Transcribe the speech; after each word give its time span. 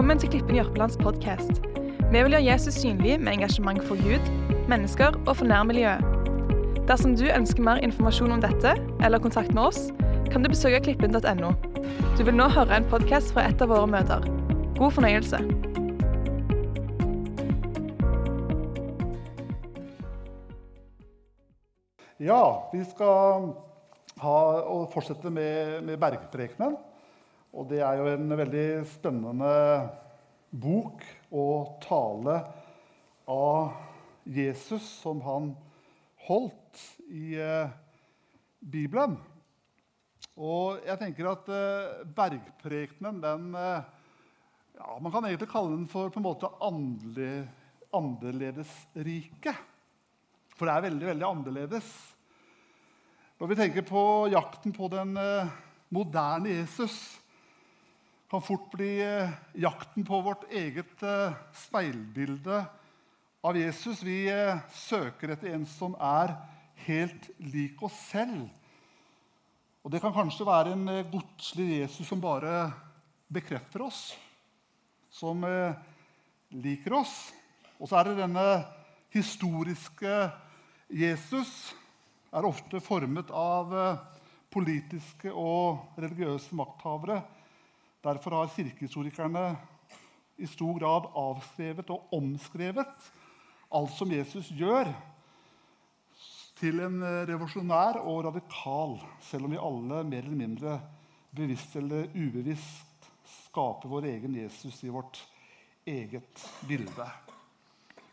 Velkommen 0.00 0.16
til 0.16 0.30
Klippen 0.32 0.56
Jørpelands 0.56 0.94
podkast. 0.96 1.58
Vi 2.08 2.20
vil 2.24 2.32
gjøre 2.32 2.46
Jesus 2.46 2.78
synlig 2.80 3.18
med 3.20 3.34
engasjement 3.34 3.82
for 3.84 4.00
Gud, 4.00 4.30
mennesker 4.70 5.18
og 5.26 5.34
for 5.36 5.44
nærmiljøet. 5.44 6.00
Dersom 6.88 7.18
du 7.20 7.26
ønsker 7.28 7.60
mer 7.60 7.82
informasjon 7.84 8.32
om 8.32 8.40
dette 8.40 8.72
eller 9.04 9.20
kontakt 9.20 9.52
med 9.52 9.66
oss, 9.66 9.82
kan 10.32 10.40
du 10.40 10.48
besøke 10.48 10.80
klippen.no. 10.86 11.52
Du 12.16 12.24
vil 12.24 12.32
nå 12.32 12.48
høre 12.48 12.80
en 12.80 12.88
podkast 12.88 13.36
fra 13.36 13.44
et 13.52 13.60
av 13.60 13.68
våre 13.68 13.92
møter. 13.92 14.24
God 14.80 14.96
fornøyelse. 14.96 15.44
Ja, 22.24 22.44
vi 22.72 22.86
skal 22.88 23.50
ha, 24.24 24.38
fortsette 24.96 25.28
med, 25.28 25.82
med 25.84 26.00
Bergprekenen. 26.00 26.86
Og 27.50 27.66
det 27.70 27.80
er 27.82 27.98
jo 27.98 28.06
en 28.12 28.30
veldig 28.38 28.66
spennende 28.86 29.54
bok 30.50 31.02
og 31.34 31.80
tale 31.82 32.36
av 33.30 33.72
Jesus 34.30 34.86
som 35.00 35.22
han 35.24 35.50
holdt 36.28 36.82
i 37.10 37.34
eh, 37.42 37.72
Bibelen. 38.60 39.16
Og 40.38 40.78
jeg 40.86 40.98
tenker 41.00 41.30
at 41.32 41.50
eh, 41.50 42.04
Bergprekenen, 42.14 43.18
den 43.22 43.48
eh, 43.58 43.88
ja, 44.78 44.98
Man 45.02 45.12
kan 45.12 45.26
egentlig 45.26 45.50
kalle 45.50 45.74
den 45.74 45.88
for 45.90 46.12
på 46.12 46.22
en 46.22 46.28
måte 46.28 46.52
andelig, 46.62 47.48
annerledesrike. 47.96 49.56
For 50.54 50.68
det 50.68 50.76
er 50.76 50.86
veldig, 50.86 51.08
veldig 51.10 51.26
annerledes. 51.26 51.90
Når 53.40 53.50
vi 53.50 53.58
tenker 53.58 53.86
på 53.88 54.04
jakten 54.30 54.74
på 54.76 54.86
den 54.92 55.16
moderne 55.90 56.52
Jesus, 56.52 57.19
kan 58.30 58.42
fort 58.42 58.70
bli 58.70 59.00
eh, 59.02 59.30
jakten 59.52 60.04
på 60.06 60.20
vårt 60.20 60.52
eget 60.52 61.02
eh, 61.02 61.32
speilbilde 61.52 62.64
av 63.42 63.56
Jesus. 63.58 64.02
Vi 64.06 64.28
eh, 64.30 64.60
søker 64.70 65.32
etter 65.34 65.50
en 65.56 65.64
som 65.66 65.96
er 65.98 66.36
helt 66.86 67.26
lik 67.42 67.82
oss 67.82 67.96
selv. 68.12 68.44
Og 69.82 69.90
Det 69.90 69.98
kan 70.04 70.14
kanskje 70.14 70.46
være 70.46 70.76
en 70.76 70.86
godslig 71.10 71.80
Jesus 71.80 72.06
som 72.06 72.22
bare 72.22 72.68
bekrefter 73.32 73.82
oss, 73.82 74.12
som 75.10 75.42
liker 76.52 76.94
oss. 77.00 77.14
Og 77.80 77.88
så 77.88 77.98
er 77.98 78.10
det 78.10 78.20
denne 78.20 78.46
historiske 79.10 80.14
Jesus 80.92 81.72
er 82.30 82.46
ofte 82.46 82.82
formet 82.84 83.32
av 83.32 83.72
politiske 84.52 85.32
og 85.32 85.96
religiøse 85.98 86.54
makthavere. 86.58 87.22
Derfor 88.04 88.30
har 88.30 88.52
kirkehistorikerne 88.54 89.44
i 90.40 90.46
stor 90.48 90.78
grad 90.80 91.08
avskrevet 91.20 91.90
og 91.92 92.14
omskrevet 92.16 93.10
alt 93.70 93.92
som 93.94 94.12
Jesus 94.12 94.48
gjør, 94.56 94.88
til 96.60 96.80
en 96.84 96.98
eh, 97.00 97.22
revolusjonær 97.28 98.02
og 98.04 98.24
radikal, 98.26 98.98
selv 99.24 99.46
om 99.46 99.54
vi 99.54 99.60
alle 99.60 100.02
mer 100.04 100.26
eller 100.26 100.36
mindre 100.36 100.74
bevisst 101.32 101.76
eller 101.80 102.10
ubevisst 102.12 103.08
skaper 103.46 103.88
vår 103.88 104.08
egen 104.10 104.34
Jesus 104.36 104.82
i 104.84 104.92
vårt 104.92 105.22
eget 105.88 106.44
bilde. 106.68 107.06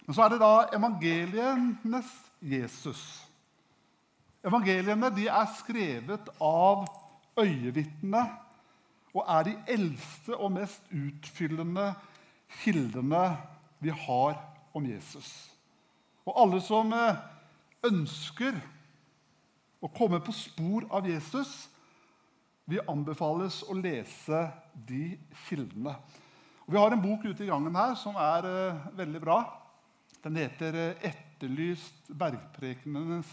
Men 0.06 0.16
så 0.16 0.24
er 0.24 0.32
det 0.32 0.40
da 0.40 0.54
evangelienes 0.78 2.14
Jesus. 2.40 3.04
Evangeliene 4.48 5.12
er 5.28 5.50
skrevet 5.58 6.30
av 6.40 6.86
øyevitnene 7.36 8.24
og 9.18 9.26
er 9.26 9.48
de 9.48 9.56
eldste 9.74 10.36
og 10.38 10.52
mest 10.54 10.86
utfyllende 10.94 11.90
kildene 12.62 13.24
vi 13.82 13.90
har 13.90 14.38
om 14.78 14.86
Jesus. 14.86 15.30
Og 16.28 16.36
alle 16.44 16.60
som 16.62 16.92
eh, 16.94 17.18
ønsker 17.88 18.60
å 19.82 19.90
komme 19.94 20.20
på 20.22 20.36
spor 20.36 20.86
av 20.94 21.08
Jesus, 21.10 21.68
vi 22.68 22.82
anbefales 22.84 23.62
å 23.66 23.78
lese 23.78 24.48
de 24.88 25.16
kildene. 25.48 25.96
Og 26.68 26.74
vi 26.76 26.82
har 26.82 26.94
en 26.94 27.02
bok 27.04 27.24
ute 27.26 27.46
i 27.46 27.50
gangen 27.50 27.78
her 27.80 27.94
som 27.96 28.18
er 28.20 28.44
uh, 28.44 28.88
veldig 28.98 29.22
bra. 29.24 29.38
Den 30.26 30.36
heter 30.36 30.76
uh, 30.76 31.00
'Etterlyst 31.00 32.12
bergprekenenes 32.12 33.30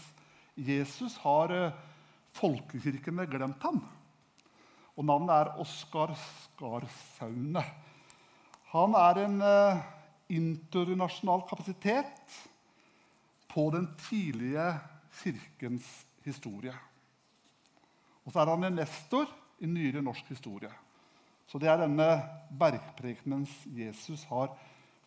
Jesus'. 0.55 1.19
Har 1.19 1.51
folkekirkene 2.37 3.27
glemt 3.27 3.59
ham? 3.67 3.81
Og 4.95 5.05
navnet 5.07 5.33
er 5.35 5.59
Oskar 5.59 6.13
Skarsaune. 6.15 7.63
Han 8.71 8.95
er 8.99 9.21
en 9.25 9.37
internasjonal 10.31 11.43
kapasitet 11.49 12.37
på 13.51 13.69
den 13.75 13.89
tidlige 14.07 14.67
kirkens 15.21 15.87
historie. 16.25 16.73
Og 18.25 18.33
så 18.33 18.41
er 18.41 18.51
han 18.55 18.67
en 18.67 18.79
nestor 18.79 19.29
i 19.61 19.69
nyere 19.69 20.01
norsk 20.03 20.31
historie. 20.33 20.71
Så 21.47 21.59
det 21.61 21.69
er 21.69 21.83
denne 21.83 22.07
bergprekenens 22.57 23.53
Jesus 23.77 24.25
har 24.31 24.55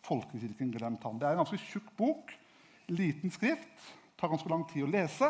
folkekirken 0.07 0.71
glemt 0.71 1.03
ham. 1.03 1.19
Det 1.19 1.27
er 1.27 1.35
en 1.35 1.43
ganske 1.43 1.59
tjukk 1.65 1.89
bok, 1.99 2.31
liten 2.89 3.33
skrift, 3.33 3.89
tar 4.17 4.31
ganske 4.31 4.49
lang 4.49 4.63
tid 4.71 4.85
å 4.85 4.91
lese. 4.91 5.29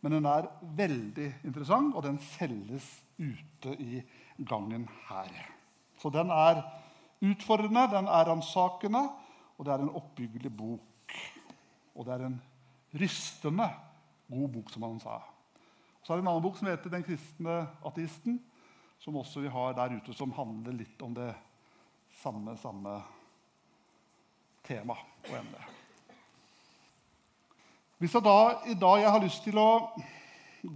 Men 0.00 0.18
den 0.18 0.28
er 0.30 0.46
veldig 0.78 1.28
interessant, 1.48 1.96
og 1.96 2.04
den 2.06 2.20
selges 2.36 2.86
ute 3.18 3.76
i 3.82 4.02
gangen 4.48 4.88
her. 5.08 5.30
Så 5.98 6.10
den 6.12 6.30
er 6.30 6.62
utfordrende, 7.24 7.86
den 7.92 8.08
er 8.08 8.28
ransakende, 8.28 9.08
og 9.56 9.64
det 9.64 9.72
er 9.72 9.84
en 9.84 9.94
oppbyggelig 9.96 10.52
bok. 10.56 11.16
Og 11.96 12.04
det 12.04 12.12
er 12.12 12.26
en 12.26 12.42
rystende 13.00 13.70
god 14.30 14.48
bok, 14.48 14.70
som 14.70 14.82
han 14.82 15.00
sa. 15.00 15.20
Så 16.02 16.12
er 16.12 16.16
det 16.16 16.26
en 16.26 16.28
annen 16.30 16.44
bok 16.44 16.58
som 16.58 16.68
heter 16.68 16.90
'Den 16.90 17.02
kristne 17.02 17.66
ateisten', 17.84 18.40
som 18.98 19.16
også 19.16 19.40
vi 19.40 19.48
har 19.48 19.72
der 19.72 19.96
ute, 19.96 20.14
som 20.14 20.32
handler 20.32 20.72
litt 20.72 21.02
om 21.02 21.14
det 21.14 21.34
samme, 22.22 22.56
samme 22.56 23.02
tema 24.64 24.94
og 25.30 25.38
emne. 25.38 25.64
Hvis 27.98 28.14
jeg 28.14 28.22
da 28.22 28.50
i 28.66 28.74
dag 28.74 29.00
jeg 29.00 29.10
har 29.10 29.22
lyst 29.22 29.42
til 29.42 29.58
å 29.58 29.70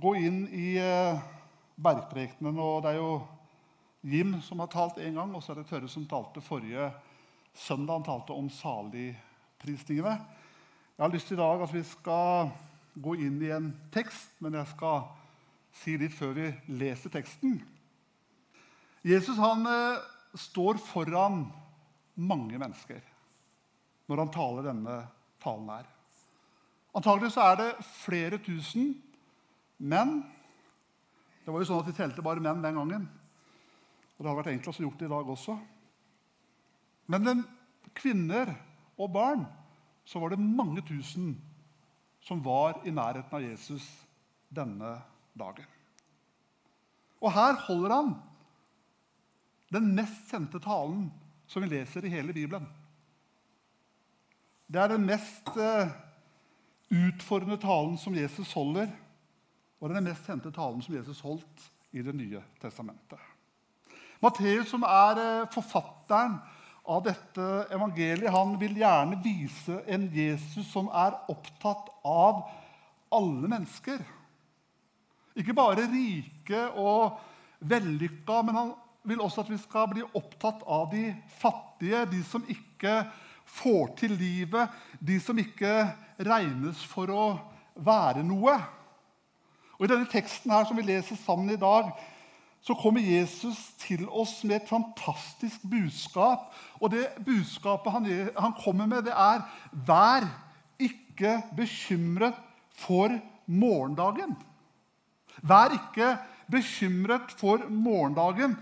gå 0.00 0.14
inn 0.14 0.48
i 0.48 0.76
eh, 0.78 1.20
bergprekenen 1.80 2.58
og 2.60 2.82
Det 2.84 2.92
er 2.92 3.00
jo 3.00 3.12
Jim 4.02 4.40
som 4.42 4.60
har 4.62 4.70
talt 4.72 4.98
én 4.98 5.14
gang, 5.14 5.34
og 5.34 5.42
så 5.42 5.52
er 5.52 5.60
det 5.60 5.68
Tørre 5.68 5.88
som 5.88 6.06
talte 6.08 6.40
forrige 6.40 6.90
søndag. 7.52 8.00
Han 8.00 8.06
talte 8.06 8.32
om 8.32 8.48
saligprisningene. 8.50 10.14
Jeg 10.96 11.04
har 11.04 11.12
lyst 11.12 11.28
til 11.28 11.36
i 11.36 11.40
dag 11.40 11.62
at 11.62 11.74
vi 11.74 11.82
skal 11.84 12.50
gå 12.96 13.14
inn 13.20 13.36
i 13.44 13.52
en 13.52 13.70
tekst, 13.92 14.32
men 14.40 14.56
jeg 14.56 14.68
skal 14.72 15.04
si 15.82 15.96
litt 16.00 16.16
før 16.16 16.32
vi 16.36 16.48
leser 16.80 17.12
teksten. 17.12 17.60
Jesus 19.06 19.38
han 19.40 19.64
eh, 19.68 20.02
står 20.36 20.80
foran 20.84 21.44
mange 22.20 22.58
mennesker 22.60 23.00
når 24.10 24.24
han 24.24 24.32
taler 24.34 24.66
denne 24.66 24.96
talen 25.40 25.70
her. 25.70 25.86
Antagelig 26.96 27.30
så 27.36 27.44
er 27.46 27.60
det 27.60 27.68
flere 28.02 28.40
tusen 28.42 28.96
menn. 29.78 30.24
Det 31.44 31.52
var 31.52 31.62
jo 31.62 31.68
sånn 31.68 31.82
at 31.82 31.88
De 31.90 31.96
telte 31.96 32.24
bare 32.24 32.42
menn 32.42 32.62
den 32.62 32.76
gangen. 32.76 33.06
Og 34.16 34.18
Det 34.20 34.28
hadde 34.28 34.40
vært 34.42 34.52
enklest 34.54 34.82
å 34.82 34.86
gjort 34.86 35.00
det 35.00 35.08
i 35.08 35.14
dag 35.14 35.30
også. 35.34 35.56
Men 37.10 37.26
den 37.26 37.44
kvinner 37.96 38.52
og 39.00 39.12
barn 39.14 39.46
så 40.04 40.20
var 40.20 40.32
det 40.32 40.42
mange 40.42 40.82
tusen 40.86 41.32
som 42.24 42.42
var 42.44 42.82
i 42.84 42.92
nærheten 42.92 43.32
av 43.32 43.44
Jesus 43.44 43.86
denne 44.52 44.98
dagen. 45.38 45.66
Og 47.20 47.32
her 47.32 47.56
holder 47.66 47.94
han 47.94 48.12
den 49.72 49.92
mest 49.96 50.30
kjente 50.32 50.60
talen 50.62 51.08
som 51.50 51.62
vi 51.64 51.70
leser 51.72 52.04
i 52.04 52.12
hele 52.12 52.34
Bibelen. 52.34 52.66
Det 54.70 54.80
er 54.80 54.92
den 54.92 55.06
mest 55.06 55.48
uh, 55.58 55.90
utfordrende 56.90 57.58
talen 57.62 57.96
som 57.98 58.14
Jesus 58.14 58.52
holder, 58.54 58.90
og 59.80 59.88
det 59.88 59.94
er 59.94 60.00
den 60.00 60.10
mest 60.10 60.26
kjente 60.28 60.52
talen 60.52 60.82
som 60.84 60.94
Jesus 60.94 61.22
holdt 61.24 61.68
i 61.90 62.04
Det 62.06 62.12
nye 62.14 62.38
testamentet. 62.62 63.18
Matteus, 64.22 64.68
som 64.68 64.84
er 64.86 65.18
uh, 65.18 65.48
forfatteren 65.50 66.36
av 66.84 67.00
dette 67.06 67.46
evangeliet, 67.72 68.30
han 68.30 68.52
vil 68.60 68.76
gjerne 68.78 69.18
vise 69.24 69.80
en 69.90 70.06
Jesus 70.12 70.68
som 70.70 70.90
er 70.92 71.16
opptatt 71.32 71.88
av 72.06 72.44
alle 73.10 73.50
mennesker. 73.50 73.98
Ikke 75.40 75.56
bare 75.56 75.88
rike 75.88 76.62
og 76.78 77.18
vellykka, 77.60 78.40
men 78.46 78.58
han 78.60 78.72
vil 79.08 79.22
også 79.24 79.44
at 79.44 79.50
vi 79.50 79.58
skal 79.60 79.88
bli 79.90 80.04
opptatt 80.04 80.62
av 80.68 80.90
de 80.92 81.08
fattige, 81.40 82.04
de 82.10 82.20
som 82.26 82.44
ikke 82.44 83.00
får 83.50 83.94
til 84.02 84.14
livet, 84.20 84.68
de 85.00 85.16
som 85.22 85.38
ikke 85.40 85.72
regnes 86.26 86.84
for 86.86 87.10
å 87.10 87.24
være 87.80 88.22
noe. 88.26 88.58
Og 89.80 89.86
I 89.86 89.92
denne 89.94 90.08
teksten 90.12 90.52
her 90.52 90.66
som 90.68 90.76
vi 90.76 90.84
leser 90.84 91.16
sammen 91.16 91.48
i 91.48 91.56
dag, 91.56 91.88
så 92.60 92.74
kommer 92.76 93.00
Jesus 93.00 93.56
til 93.80 94.04
oss 94.12 94.42
med 94.44 94.58
et 94.58 94.68
fantastisk 94.68 95.62
budskap. 95.64 96.50
Og 96.76 96.92
det 96.92 97.06
budskapet 97.24 97.94
han, 97.94 98.08
han 98.36 98.52
kommer 98.60 98.86
med, 98.86 99.08
det 99.08 99.16
er 99.16 99.40
'Vær 99.72 100.28
ikke 100.78 101.42
bekymret 101.56 102.36
for 102.76 103.08
morgendagen'. 103.48 104.36
Vær 105.42 105.72
ikke 105.72 106.18
bekymret 106.50 107.32
for 107.38 107.64
morgendagen. 107.68 108.58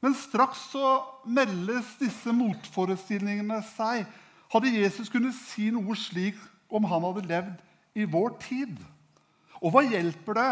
Men 0.00 0.14
straks 0.14 0.58
så 0.72 1.02
meldes 1.26 1.96
disse 2.00 2.32
motforestillingene 2.32 3.62
seg. 3.76 4.06
Hadde 4.52 4.74
Jesus 4.82 5.08
kunnet 5.08 5.34
si 5.34 5.70
noe 5.70 5.96
slik 5.96 6.34
om 6.70 6.84
han 6.84 7.02
hadde 7.02 7.26
levd 7.28 7.56
i 7.94 8.04
vår 8.04 8.38
tid? 8.40 8.78
Og 9.62 9.74
hva 9.74 9.82
hjelper 9.86 10.38
det 10.38 10.50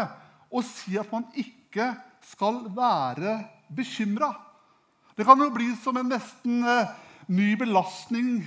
å 0.51 0.63
si 0.65 0.97
at 0.99 1.11
man 1.11 1.27
ikke 1.37 1.91
skal 2.27 2.65
være 2.75 3.39
bekymra? 3.73 4.31
Det 5.17 5.25
kan 5.25 5.39
jo 5.41 5.49
bli 5.53 5.71
som 5.81 5.97
en 5.97 6.11
nesten 6.11 6.61
eh, 6.61 6.91
ny 7.33 7.55
belastning. 7.59 8.43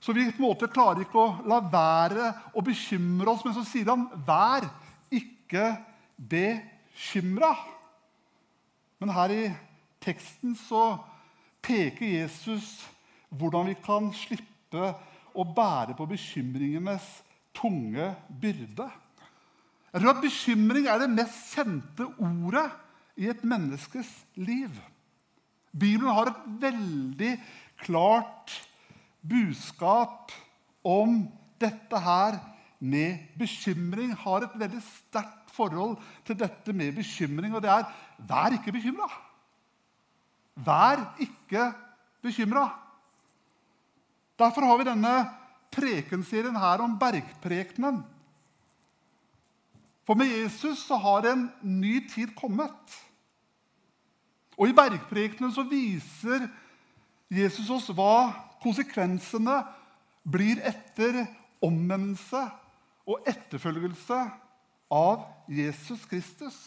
Så 0.00 0.14
vi 0.16 0.24
på 0.30 0.40
en 0.40 0.48
måte 0.48 0.70
klarer 0.72 1.04
ikke 1.04 1.20
å 1.20 1.48
la 1.48 1.60
være 1.62 2.32
å 2.56 2.64
bekymre 2.64 3.30
oss. 3.30 3.44
Men 3.44 3.54
så 3.54 3.64
sier 3.68 3.92
han 3.92 4.08
'vær 4.26 4.66
ikke 5.12 5.76
bekymra'. 6.16 7.54
Men 9.00 9.14
her 9.16 9.32
i 9.32 9.44
teksten 10.00 10.56
så 10.56 10.98
peker 11.62 12.06
Jesus 12.06 12.80
hvordan 13.30 13.70
vi 13.70 13.76
kan 13.84 14.10
slippe 14.16 14.94
å 15.36 15.44
bære 15.44 15.94
på 15.96 16.08
bekymringenes 16.10 17.06
tunge 17.54 18.10
byrde. 18.28 18.88
Jeg 19.90 20.02
tror 20.02 20.14
at 20.14 20.22
Bekymring 20.22 20.86
er 20.86 21.02
det 21.02 21.10
mest 21.10 21.54
kjente 21.56 22.06
ordet 22.22 22.68
i 23.18 23.26
et 23.30 23.42
menneskes 23.42 24.10
liv. 24.38 24.70
Bibelen 25.70 26.14
har 26.14 26.30
et 26.30 26.44
veldig 26.62 27.32
klart 27.82 28.54
budskap 29.26 30.32
om 30.86 31.24
dette 31.60 32.00
her 32.00 32.38
med 32.78 33.26
bekymring. 33.38 34.14
Har 34.14 34.46
et 34.46 34.56
veldig 34.62 34.82
sterkt 34.86 35.50
forhold 35.50 35.98
til 36.26 36.38
dette 36.38 36.72
med 36.72 36.94
bekymring, 36.96 37.54
og 37.54 37.62
det 37.64 37.72
er 37.74 37.90
vær 38.30 38.54
ikke 38.56 38.74
bekymra. 38.78 39.10
Vær 40.54 41.02
ikke 41.22 41.66
bekymra. 42.22 42.68
Derfor 44.40 44.64
har 44.64 44.80
vi 44.80 44.88
denne 44.88 45.14
prekenserien 45.74 46.56
her 46.56 46.82
om 46.84 46.96
bergprekenen. 46.98 48.00
For 50.10 50.18
med 50.18 50.26
Jesus 50.26 50.80
så 50.88 50.96
har 50.98 51.22
en 51.30 51.44
ny 51.62 52.00
tid 52.10 52.32
kommet. 52.34 52.94
Og 54.58 54.66
i 54.66 54.74
bergprekenen 54.74 55.52
så 55.54 55.62
viser 55.70 56.48
Jesus 57.30 57.68
oss 57.70 57.86
hva 57.94 58.32
konsekvensene 58.58 59.60
blir 60.26 60.58
etter 60.66 61.20
omvendelse 61.62 62.42
og 63.06 63.22
etterfølgelse 63.30 64.18
av 64.98 65.28
Jesus 65.46 66.02
Kristus. 66.10 66.58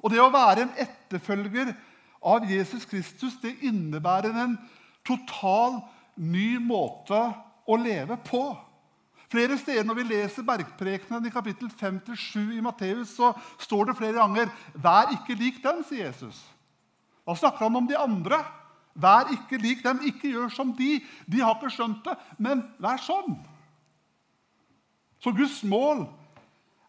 Og 0.00 0.08
det 0.14 0.24
å 0.24 0.32
være 0.32 0.64
en 0.64 0.72
etterfølger 0.80 1.74
av 2.24 2.48
Jesus 2.48 2.88
Kristus 2.88 3.36
det 3.44 3.52
innebærer 3.68 4.32
en 4.32 4.56
total 5.04 5.82
ny 6.16 6.54
måte 6.56 7.20
å 7.68 7.76
leve 7.76 8.16
på. 8.24 8.46
Flere 9.36 9.58
steder 9.60 9.84
når 9.84 9.98
vi 9.98 10.04
leser 10.08 10.44
Bergprekenen 10.48 11.26
i 11.28 11.30
kapittel 11.32 11.68
5-7 11.68 12.54
i 12.56 12.62
Matteus, 12.64 13.10
så 13.18 13.34
står 13.60 13.90
det 13.90 13.96
flere 13.98 14.16
ganger 14.16 14.48
'Vær 14.72 15.12
ikke 15.12 15.34
lik 15.36 15.58
dem', 15.64 15.82
sier 15.84 16.06
Jesus. 16.06 16.38
Da 17.26 17.34
snakker 17.34 17.66
han 17.66 17.76
om 17.76 17.86
de 17.86 17.98
andre. 17.98 18.38
Vær 18.94 19.28
ikke 19.34 19.58
lik 19.60 19.82
dem. 19.84 20.00
Ikke 20.08 20.30
gjør 20.30 20.48
som 20.48 20.72
de. 20.72 21.04
De 21.28 21.42
har 21.42 21.54
ikke 21.54 21.68
skjønt 21.74 22.04
det, 22.04 22.14
men 22.38 22.62
vær 22.80 22.96
sånn. 22.96 23.36
Så 25.20 25.34
Guds 25.36 25.60
mål 25.64 26.06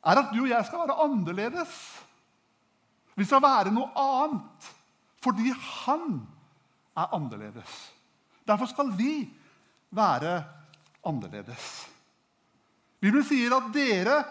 er 0.06 0.22
at 0.22 0.32
du 0.32 0.40
og 0.46 0.50
jeg 0.50 0.66
skal 0.66 0.86
være 0.86 1.04
annerledes. 1.04 1.76
Vi 3.16 3.26
skal 3.26 3.44
være 3.44 3.76
noe 3.76 3.92
annet 3.92 4.72
fordi 5.20 5.52
han 5.84 6.22
er 6.96 7.12
annerledes. 7.12 7.92
Derfor 8.48 8.66
skal 8.72 8.96
vi 8.96 9.28
være 9.92 10.44
annerledes. 11.04 11.97
Bibelen 13.02 13.26
sier 13.26 13.54
at 13.54 13.70
dere 13.76 14.22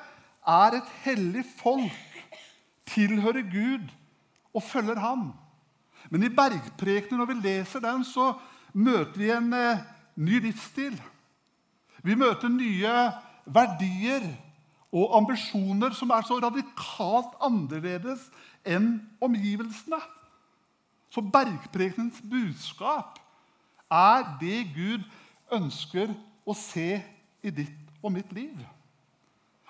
er 0.47 0.79
et 0.79 0.95
hellig 1.05 1.45
folk, 1.59 2.03
tilhører 2.87 3.45
Gud 3.51 3.91
og 4.55 4.63
følger 4.63 4.99
Ham. 5.03 5.29
Men 6.11 6.23
i 6.23 6.31
bergprekenen, 6.31 7.19
når 7.19 7.31
vi 7.31 7.41
leser 7.49 7.83
den, 7.83 8.05
så 8.05 8.33
møter 8.73 9.19
vi 9.19 9.31
en 9.35 9.53
eh, 9.53 9.85
ny 10.17 10.41
livsstil. 10.45 10.97
Vi 12.07 12.15
møter 12.15 12.51
nye 12.53 12.93
verdier 13.47 14.27
og 14.95 15.17
ambisjoner 15.19 15.95
som 15.99 16.13
er 16.15 16.27
så 16.27 16.39
radikalt 16.43 17.35
annerledes 17.43 18.29
enn 18.67 19.01
omgivelsene. 19.23 19.99
Så 21.11 21.23
bergprekenens 21.23 22.21
budskap 22.23 23.19
er 23.91 24.27
det 24.41 24.63
Gud 24.75 25.05
ønsker 25.55 26.15
å 26.47 26.55
se 26.59 27.01
i 27.43 27.53
ditt 27.55 27.86
og 28.07 28.15
mitt 28.15 28.33
liv. 28.37 28.57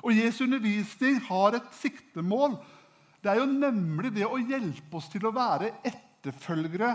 Og 0.04 0.14
Jesu 0.14 0.44
undervisning 0.44 1.20
har 1.26 1.56
et 1.56 1.70
siktemål. 1.80 2.58
Det 3.22 3.32
er 3.32 3.40
jo 3.40 3.48
nemlig 3.48 4.12
det 4.14 4.26
å 4.28 4.38
hjelpe 4.38 5.00
oss 5.00 5.08
til 5.10 5.24
å 5.26 5.34
være 5.34 5.72
etterfølgere 5.86 6.92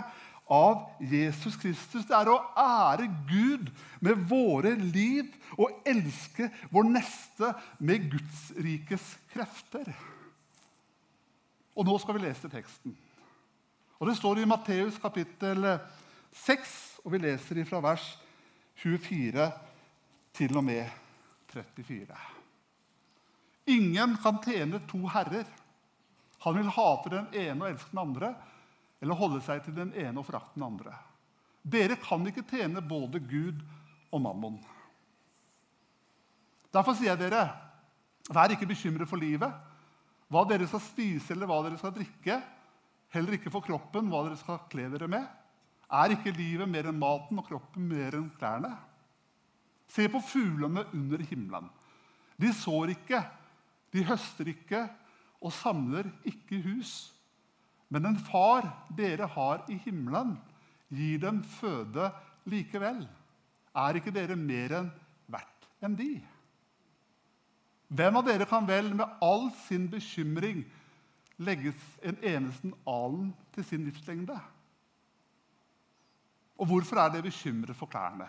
av 0.52 0.86
Jesus 1.00 1.56
Kristus. 1.60 2.06
Det 2.08 2.16
er 2.16 2.30
å 2.30 2.38
ære 2.58 3.08
Gud 3.28 3.70
med 4.04 4.24
våre 4.30 4.74
liv 4.78 5.28
og 5.58 5.82
elske 5.88 6.48
vår 6.72 6.88
neste 6.92 7.52
med 7.82 8.08
Guds 8.12 8.48
rikes 8.56 9.04
krefter. 9.34 9.92
Og 11.76 11.88
nå 11.88 11.96
skal 12.00 12.18
vi 12.18 12.26
lese 12.26 12.50
teksten. 12.52 12.94
Og 14.00 14.08
Det 14.08 14.16
står 14.18 14.42
i 14.42 14.48
Matteus 14.50 14.98
kapittel 14.98 15.68
6, 16.34 16.72
og 17.04 17.12
vi 17.12 17.22
leser 17.22 17.62
fra 17.68 17.78
vers 17.84 18.08
24 18.82 19.46
til 20.34 20.56
og 20.58 20.64
med 20.64 21.01
34. 21.52 22.18
Ingen 23.72 24.16
kan 24.22 24.40
tjene 24.42 24.80
to 24.90 25.04
herrer. 25.12 25.46
Han 26.42 26.58
vil 26.58 26.72
hate 26.74 27.12
den 27.12 27.28
ene 27.38 27.62
og 27.62 27.70
elske 27.70 27.92
den 27.92 28.02
andre, 28.02 28.32
eller 29.02 29.18
holde 29.18 29.42
seg 29.46 29.62
til 29.64 29.76
den 29.76 29.92
ene 29.94 30.18
og 30.18 30.26
frakte 30.26 30.56
den 30.56 30.66
andre. 30.66 30.96
Dere 31.62 31.98
kan 32.02 32.24
ikke 32.26 32.46
tjene 32.50 32.82
både 32.82 33.20
Gud 33.22 33.60
og 34.10 34.24
mammon. 34.24 34.56
Derfor 36.72 36.96
sier 36.96 37.12
jeg 37.12 37.20
dere, 37.20 37.44
vær 38.32 38.54
ikke 38.54 38.66
bekymret 38.66 39.10
for 39.10 39.20
livet, 39.20 39.52
hva 40.32 40.42
dere 40.48 40.66
skal 40.66 40.82
spise 40.82 41.34
eller 41.34 41.46
hva 41.50 41.60
dere 41.66 41.78
skal 41.78 41.92
drikke. 41.94 42.38
Heller 43.12 43.36
ikke 43.36 43.52
for 43.52 43.64
kroppen, 43.64 44.08
hva 44.08 44.24
dere 44.26 44.40
skal 44.40 44.62
kle 44.72 44.88
dere 44.94 45.10
med. 45.12 45.26
Er 45.92 46.14
ikke 46.14 46.32
livet 46.32 46.70
mer 46.72 46.88
enn 46.88 46.98
maten 46.98 47.38
og 47.38 47.46
kroppen 47.50 47.84
mer 47.90 48.16
enn 48.16 48.30
klærne? 48.38 48.72
Se 49.90 50.08
på 50.08 50.20
fuglene 50.24 50.84
under 50.92 51.22
himmelen. 51.28 51.68
De 52.40 52.52
sår 52.56 52.94
ikke, 52.94 53.22
de 53.92 54.04
høster 54.08 54.48
ikke 54.52 54.86
og 55.42 55.52
samler 55.54 56.08
ikke 56.28 56.62
hus. 56.64 57.12
Men 57.92 58.08
en 58.08 58.20
far 58.24 58.68
dere 58.96 59.26
har 59.28 59.66
i 59.70 59.76
himmelen, 59.84 60.36
gir 60.92 61.20
dem 61.20 61.42
føde 61.58 62.08
likevel. 62.48 63.02
Er 63.76 63.98
ikke 63.98 64.12
dere 64.14 64.36
mer 64.36 64.78
enn 64.78 64.92
verdt 65.32 65.68
enn 65.84 65.96
de? 65.98 66.12
Hvem 67.92 68.16
av 68.16 68.24
dere 68.24 68.48
kan 68.48 68.64
vel 68.68 68.94
med 68.96 69.18
all 69.24 69.50
sin 69.66 69.84
bekymring 69.92 70.62
legges 71.42 71.80
en 72.00 72.16
eneste 72.24 72.72
alen 72.88 73.32
til 73.52 73.66
sin 73.68 73.84
livslengde? 73.84 74.38
Og 76.56 76.68
hvorfor 76.70 77.00
er 77.00 77.12
dere 77.12 77.26
bekymret 77.26 77.76
for 77.76 77.90
klærne? 77.90 78.28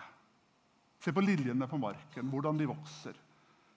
Se 1.04 1.12
på 1.12 1.20
liljene 1.20 1.66
på 1.68 1.76
marken, 1.76 2.30
hvordan 2.32 2.56
de 2.56 2.70
vokser. 2.70 3.16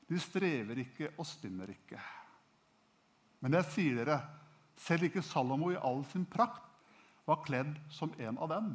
De 0.08 0.20
strever 0.22 0.80
ikke 0.86 1.10
og 1.18 1.26
spinner 1.28 1.74
ikke. 1.74 2.00
Men 3.44 3.58
jeg 3.60 3.68
sier 3.74 4.00
dere, 4.00 4.22
selv 4.80 5.10
ikke 5.10 5.26
Salomo 5.26 5.74
i 5.74 5.80
all 5.82 6.06
sin 6.08 6.24
prakt 6.30 6.64
var 7.28 7.42
kledd 7.44 7.74
som 7.92 8.14
en 8.16 8.40
av 8.40 8.48
dem. 8.54 8.70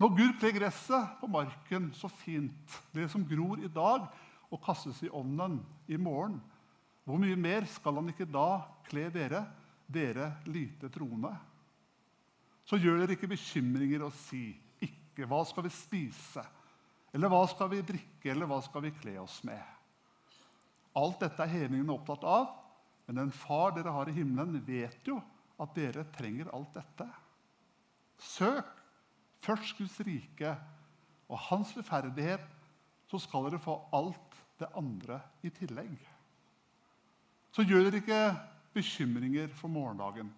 Når 0.00 0.12
Gud 0.18 0.36
kler 0.42 0.52
gresset 0.58 1.16
på 1.22 1.30
marken 1.32 1.88
så 1.96 2.10
fint, 2.20 2.76
det 2.92 3.08
som 3.12 3.24
gror 3.24 3.64
i 3.64 3.72
dag 3.72 4.04
og 4.50 4.60
kastes 4.64 5.00
i 5.06 5.08
ånden 5.08 5.56
i 5.88 5.96
morgen, 5.96 6.36
hvor 7.08 7.20
mye 7.20 7.38
mer 7.40 7.64
skal 7.68 7.96
han 7.96 8.12
ikke 8.12 8.28
da 8.28 8.60
kle 8.90 9.08
dere, 9.14 9.46
dere 9.88 10.34
lite 10.52 10.92
troende? 10.92 11.32
Så 12.68 12.76
gjør 12.76 13.00
dere 13.00 13.16
ikke 13.16 13.32
bekymringer 13.32 14.04
og 14.04 14.12
si 14.28 14.52
ikke 14.84 15.24
'hva 15.24 15.44
skal 15.48 15.64
vi 15.64 15.72
spise'? 15.72 16.59
Eller 17.12 17.30
hva 17.32 17.42
skal 17.50 17.70
vi 17.72 17.82
drikke, 17.86 18.30
eller 18.30 18.48
hva 18.50 18.60
skal 18.62 18.84
vi 18.86 18.94
kle 18.94 19.16
oss 19.22 19.40
med? 19.46 19.60
Alt 20.98 21.22
dette 21.22 21.42
er 21.44 21.52
hedningene 21.54 21.94
opptatt 21.94 22.26
av, 22.26 22.50
men 23.06 23.18
den 23.18 23.32
far 23.34 23.74
dere 23.74 23.94
har 23.94 24.10
i 24.10 24.14
himmelen, 24.14 24.60
vet 24.66 25.06
jo 25.06 25.18
at 25.60 25.74
dere 25.76 26.06
trenger 26.14 26.50
alt 26.54 26.72
dette. 26.76 27.06
Søk 28.20 28.68
først 29.44 29.78
Guds 29.78 29.96
rike 30.06 30.54
og 31.30 31.38
hans 31.48 31.72
rettferdighet, 31.76 32.46
så 33.10 33.18
skal 33.18 33.48
dere 33.48 33.62
få 33.62 33.76
alt 33.96 34.38
det 34.60 34.68
andre 34.78 35.18
i 35.42 35.50
tillegg. 35.54 35.96
Så 37.50 37.64
gjør 37.66 37.88
dere 37.88 38.02
ikke 38.02 38.22
bekymringer 38.76 39.50
for 39.58 39.72
morgendagen. 39.72 40.30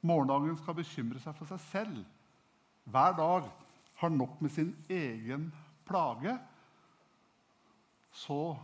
Morgendagen 0.00 0.56
skal 0.60 0.78
bekymre 0.78 1.20
seg 1.20 1.36
for 1.36 1.50
seg 1.50 1.60
selv. 1.68 2.04
Hver 2.88 3.16
dag 3.18 3.50
har 4.00 4.14
nok 4.14 4.38
med 4.40 4.54
sin 4.54 4.72
egen 4.88 5.50
plage. 5.90 6.36
Så 8.12 8.56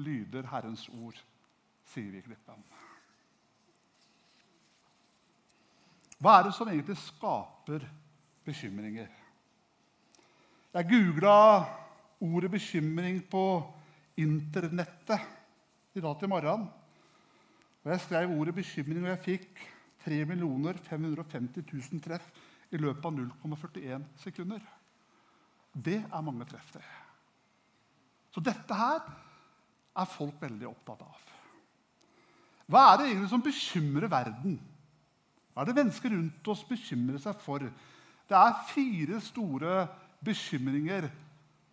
lyder 0.00 0.48
Herrens 0.52 0.86
ord, 0.92 1.16
sier 1.88 2.12
vi 2.12 2.20
i 2.20 2.24
Klippen. 2.24 2.62
Hva 6.20 6.36
er 6.36 6.46
det 6.46 6.54
som 6.56 6.68
egentlig 6.68 6.98
skaper 7.00 7.84
bekymringer? 8.44 9.08
Jeg 10.70 10.88
googla 10.90 11.36
ordet 12.20 12.50
'bekymring' 12.50 13.22
på 13.30 13.44
internettet 14.16 15.20
i 15.94 16.00
dag 16.00 16.18
til 16.18 16.28
morgenen. 16.28 16.68
Og 17.84 17.90
Jeg 17.90 18.00
skrev 18.00 18.30
ordet 18.30 18.54
'bekymring', 18.54 19.04
og 19.04 19.10
jeg 19.10 19.24
fikk 19.24 19.68
3 20.04 20.24
550 20.88 21.64
000 21.92 22.00
treff 22.00 22.30
i 22.70 22.76
løpet 22.76 23.04
av 23.04 23.12
0,41 23.12 24.04
sekunder. 24.16 24.60
Det 25.72 26.00
er 26.02 26.24
mange 26.26 26.46
treff, 26.48 26.72
det. 26.74 26.84
Så 28.30 28.42
dette 28.42 28.76
her 28.76 29.00
er 30.00 30.10
folk 30.10 30.42
veldig 30.42 30.68
opptatt 30.70 31.02
av. 31.06 31.30
Hva 32.70 32.82
er 32.92 32.98
det 33.00 33.08
egentlig 33.08 33.30
som 33.32 33.42
bekymrer 33.42 34.10
verden? 34.10 34.58
Hva 35.50 35.64
er 35.64 35.70
det 35.70 35.78
mennesker 35.80 36.14
rundt 36.14 36.50
oss 36.52 36.62
bekymrer 36.66 37.18
seg 37.22 37.40
for? 37.42 37.64
Det 38.30 38.38
er 38.38 38.60
fire 38.70 39.18
store 39.24 39.80
bekymringer 40.22 41.08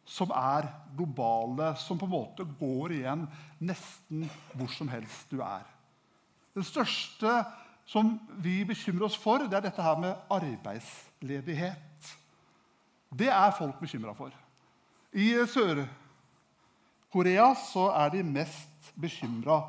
som 0.07 0.31
er 0.33 0.69
globale, 0.97 1.73
som 1.77 1.99
på 1.99 2.07
en 2.07 2.15
måte 2.15 2.47
går 2.57 2.95
igjen 2.95 3.27
nesten 3.59 4.25
hvor 4.55 4.71
som 4.73 4.89
helst 4.89 5.29
du 5.29 5.43
er. 5.43 5.65
Den 6.55 6.65
største 6.65 7.43
som 7.87 8.15
vi 8.41 8.63
bekymrer 8.67 9.07
oss 9.07 9.19
for, 9.19 9.45
det 9.45 9.59
er 9.59 9.67
dette 9.67 9.83
her 9.83 9.99
med 10.01 10.15
arbeidsledighet. 10.33 11.86
Det 13.09 13.29
er 13.31 13.55
folk 13.55 13.79
bekymra 13.79 14.11
for. 14.17 14.33
I 15.15 15.31
Sør-Korea 15.47 17.53
er 18.03 18.09
de 18.11 18.23
mest 18.23 18.91
bekymra 18.99 19.61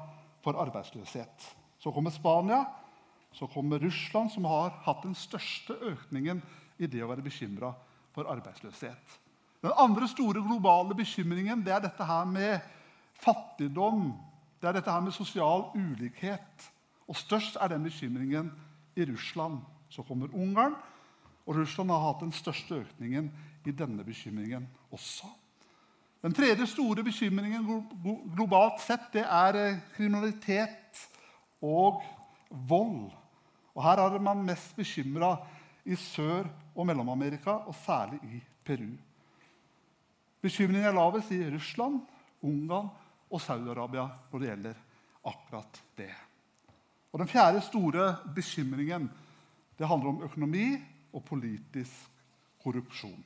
for 0.43 0.59
arbeidsløshet. 0.59 1.47
Så 1.79 1.93
kommer 1.95 2.11
Spania, 2.11 2.65
så 3.33 3.47
kommer 3.47 3.79
Russland, 3.79 4.31
som 4.31 4.45
har 4.45 4.75
hatt 4.85 5.05
den 5.05 5.15
største 5.15 5.77
økningen 5.93 6.43
i 6.79 6.87
det 6.87 7.05
å 7.05 7.11
være 7.11 7.23
bekymra 7.23 7.73
for 8.15 8.27
arbeidsløshet. 8.31 9.19
Den 9.63 9.75
andre 9.79 10.09
store 10.09 10.43
globale 10.43 10.95
bekymringen 10.95 11.63
det 11.67 11.75
er 11.75 11.83
dette 11.83 12.05
her 12.07 12.27
med 12.27 12.61
fattigdom. 13.19 14.13
Det 14.61 14.69
er 14.69 14.79
dette 14.79 14.91
her 14.91 15.03
med 15.03 15.15
sosial 15.15 15.69
ulikhet. 15.75 16.69
Og 17.09 17.17
Størst 17.17 17.57
er 17.61 17.73
den 17.73 17.87
bekymringen 17.87 18.53
i 18.97 19.07
Russland. 19.09 19.61
Så 19.91 20.03
kommer 20.03 20.35
Ungarn, 20.35 20.75
og 21.49 21.57
Russland 21.57 21.91
har 21.91 22.03
hatt 22.05 22.25
den 22.27 22.35
største 22.37 22.83
økningen 22.83 23.31
i 23.65 23.73
denne 23.73 24.05
bekymringen 24.05 24.67
også. 24.93 25.31
Den 26.21 26.35
tredje 26.37 26.67
store 26.69 27.05
bekymringen 27.07 27.65
globalt 28.35 28.83
sett 28.85 29.07
det 29.15 29.23
er 29.25 29.57
eh, 29.57 29.79
kriminalitet 29.95 31.01
og 31.65 32.03
vold. 32.69 33.09
Og 33.73 33.85
Her 33.87 34.03
er 34.03 34.19
man 34.21 34.45
mest 34.45 34.75
bekymra 34.77 35.37
i 35.89 35.97
Sør- 35.97 36.51
og 36.75 36.87
Mellom-Amerika, 36.87 37.55
og 37.71 37.75
særlig 37.75 38.19
i 38.29 38.41
Peru. 38.65 38.91
Bekymringen 40.43 40.85
er 40.85 40.95
lavest 40.95 41.33
i 41.33 41.41
Russland, 41.51 42.03
Ungarn 42.43 42.91
og 43.31 43.41
Saudi-Arabia 43.41 44.05
når 44.31 44.43
det 44.43 44.51
gjelder 44.51 44.85
akkurat 45.25 45.81
det. 45.97 46.13
Og 47.13 47.19
Den 47.19 47.29
fjerde 47.29 47.65
store 47.65 48.17
bekymringen 48.35 49.09
det 49.79 49.89
handler 49.89 50.09
om 50.13 50.23
økonomi 50.23 50.77
og 51.19 51.25
politisk 51.27 52.07
korrupsjon. 52.63 53.19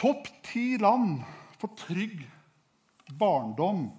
Topp 0.00 0.28
ti 0.44 0.74
land 0.80 1.20
for 1.60 1.76
trygg 1.78 2.24
barndom. 3.18 3.90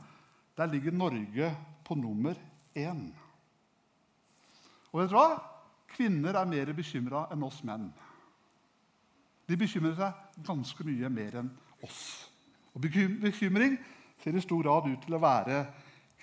Der 0.57 0.65
ligger 0.71 0.91
Norge 0.91 1.57
på 1.85 1.95
nummer 1.95 2.35
én. 2.75 3.09
Og 4.91 5.01
vet 5.01 5.11
du 5.11 5.17
hva? 5.17 5.29
Kvinner 5.95 6.35
er 6.35 6.47
mer 6.47 6.71
bekymra 6.75 7.25
enn 7.31 7.43
oss 7.43 7.61
menn. 7.67 7.89
De 9.45 9.57
bekymrer 9.59 9.95
seg 9.99 10.43
ganske 10.47 10.85
mye 10.87 11.09
mer 11.11 11.41
enn 11.41 11.51
oss. 11.85 12.01
Og 12.75 12.81
Bekymring 12.83 13.77
ser 14.23 14.35
i 14.35 14.43
stor 14.43 14.63
grad 14.63 14.89
ut 14.89 15.03
til 15.05 15.15
å 15.15 15.21
være 15.23 15.61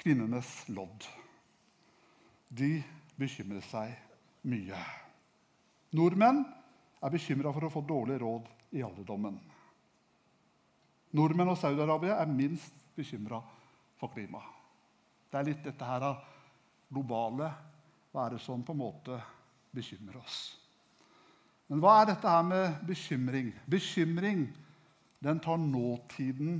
kvinnenes 0.02 0.50
lodd. 0.72 1.06
De 2.48 2.74
bekymrer 3.16 3.64
seg 3.64 3.94
mye. 4.48 4.80
Nordmenn 5.92 6.44
er 7.02 7.12
bekymra 7.12 7.52
for 7.52 7.66
å 7.66 7.72
få 7.72 7.82
dårlig 7.84 8.16
råd 8.22 8.48
i 8.78 8.82
alderdommen. 8.84 9.36
Nordmenn 11.12 11.52
og 11.52 11.58
Saudi-Arabia 11.60 12.16
er 12.22 12.30
minst 12.32 12.78
bekymra 12.96 13.42
for 14.00 14.12
klimaet. 14.14 14.48
Det 15.28 15.40
er 15.40 15.48
litt 15.48 15.62
dette 15.64 15.88
her 15.88 16.08
globale 16.92 17.52
Hva 18.12 18.26
er 18.26 18.34
det 18.34 18.42
som 18.44 18.60
på 18.60 18.74
en 18.74 18.82
måte 18.82 19.16
bekymrer 19.72 20.18
oss? 20.20 20.40
Men 21.72 21.80
hva 21.80 21.94
er 22.02 22.10
dette 22.10 22.28
her 22.28 22.42
med 22.44 22.82
bekymring? 22.84 23.52
Bekymring 23.64 24.42
den 25.24 25.40
tar 25.40 25.56
nåtiden 25.56 26.58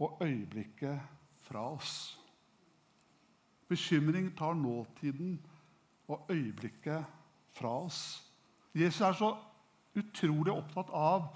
og 0.00 0.22
øyeblikket 0.24 1.02
fra 1.44 1.66
oss. 1.74 2.16
Bekymring 3.68 4.30
tar 4.38 4.56
nåtiden 4.56 5.36
og 6.08 6.30
øyeblikket 6.32 7.04
fra 7.58 7.74
oss. 7.84 8.27
Jesus 8.78 9.00
er 9.00 9.16
så 9.18 9.32
utrolig 9.98 10.52
opptatt 10.54 10.90
av 10.94 11.28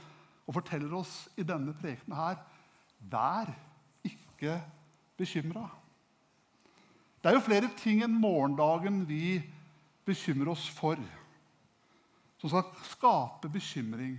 og 0.46 0.56
forteller 0.56 0.94
oss 0.98 1.26
i 1.38 1.46
denne 1.46 1.74
prekenen 1.78 2.18
her 2.18 2.40
Vær 3.10 3.48
ikke 4.06 4.60
bekymra. 5.18 5.64
Det 7.22 7.30
er 7.30 7.34
jo 7.34 7.46
flere 7.46 7.70
ting 7.78 8.02
enn 8.02 8.14
morgendagen 8.14 9.02
vi 9.08 9.40
bekymrer 10.06 10.52
oss 10.54 10.68
for, 10.70 10.98
som 12.38 12.50
skal 12.50 12.86
skape 12.92 13.50
bekymring. 13.50 14.16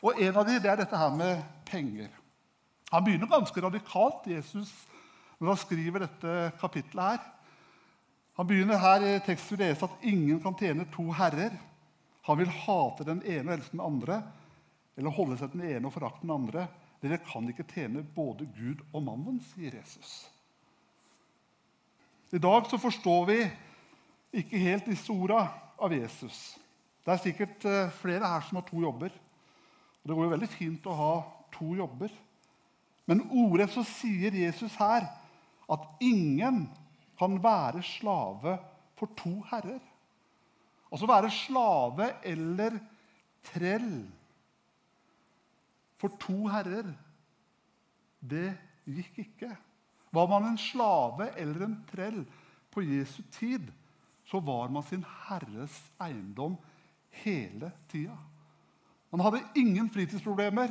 Og 0.00 0.20
En 0.20 0.36
av 0.36 0.46
dem 0.48 0.60
det 0.60 0.70
er 0.70 0.80
dette 0.80 0.96
her 0.96 1.16
med 1.16 1.42
penger. 1.68 2.08
Han 2.92 3.04
begynner 3.04 3.28
ganske 3.28 3.62
radikalt, 3.62 4.26
Jesus, 4.26 4.72
når 5.38 5.52
han 5.52 5.60
skriver 5.60 6.04
dette 6.04 6.52
kapittelet 6.60 7.04
her. 7.04 7.26
Han 8.36 8.46
begynner 8.48 8.80
her 8.80 9.04
i 9.04 9.18
teksten 9.24 9.58
vi 9.58 9.64
leser 9.64 9.86
at 9.86 10.08
ingen 10.08 10.40
kan 10.42 10.56
tjene 10.56 10.88
to 10.92 11.10
herrer. 11.12 11.52
Han 12.30 12.38
vil 12.38 12.52
hate 12.62 13.04
den 13.08 13.24
ene 13.26 13.48
og 13.48 13.56
elske 13.56 13.74
den 13.74 13.82
andre, 13.82 14.20
eller 14.94 15.14
holde 15.16 15.38
seg 15.40 15.50
til 15.50 15.64
den 15.64 15.72
ene 15.72 15.88
og 15.88 15.94
forakte 15.96 16.22
den 16.22 16.34
andre. 16.34 16.68
Dere 17.02 17.18
kan 17.24 17.48
ikke 17.50 17.66
tjene 17.66 18.04
både 18.14 18.46
Gud 18.54 18.84
og 18.92 19.02
mannen, 19.02 19.40
sier 19.50 19.74
Jesus. 19.74 20.12
I 22.30 22.38
dag 22.38 22.68
så 22.70 22.78
forstår 22.78 23.24
vi 23.26 23.38
ikke 24.38 24.62
helt 24.62 24.86
disse 24.86 25.10
orda 25.10 25.42
av 25.82 25.90
Jesus. 25.96 26.38
Det 27.02 27.16
er 27.16 27.22
sikkert 27.24 27.66
eh, 27.66 27.92
flere 27.98 28.30
her 28.30 28.46
som 28.46 28.60
har 28.60 28.68
to 28.68 28.78
jobber. 28.84 29.10
Og 29.10 30.06
Det 30.06 30.14
går 30.14 30.28
jo 30.28 30.34
veldig 30.36 30.52
fint 30.52 30.86
å 30.86 30.98
ha 31.00 31.12
to 31.56 31.72
jobber. 31.80 32.14
Men 33.10 33.26
ordrett 33.26 33.74
så 33.74 33.82
sier 33.82 34.38
Jesus 34.38 34.78
her 34.78 35.08
at 35.66 35.90
ingen 35.98 36.68
kan 37.18 37.40
være 37.42 37.82
slave 37.82 38.60
for 38.94 39.10
to 39.18 39.40
herrer. 39.50 39.80
Altså 40.90 41.06
være 41.06 41.30
slave 41.30 42.08
eller 42.26 42.78
trell 43.52 43.92
for 46.00 46.16
to 46.20 46.46
herrer. 46.50 46.88
Det 48.20 48.50
gikk 48.88 49.20
ikke. 49.24 49.50
Var 50.10 50.26
man 50.26 50.48
en 50.50 50.58
slave 50.58 51.30
eller 51.38 51.66
en 51.66 51.78
trell 51.92 52.24
på 52.70 52.82
Jesu 52.82 53.22
tid, 53.34 53.70
så 54.24 54.40
var 54.40 54.70
man 54.70 54.82
sin 54.86 55.04
herres 55.28 55.78
eiendom 56.02 56.56
hele 57.22 57.72
tida. 57.90 58.16
Man 59.10 59.20
hadde 59.20 59.42
ingen 59.58 59.90
fritidsproblemer. 59.90 60.70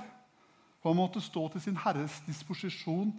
Man 0.83 0.95
måtte 0.95 1.21
stå 1.21 1.47
til 1.51 1.61
sin 1.61 1.77
herres 1.77 2.21
disposisjon 2.27 3.11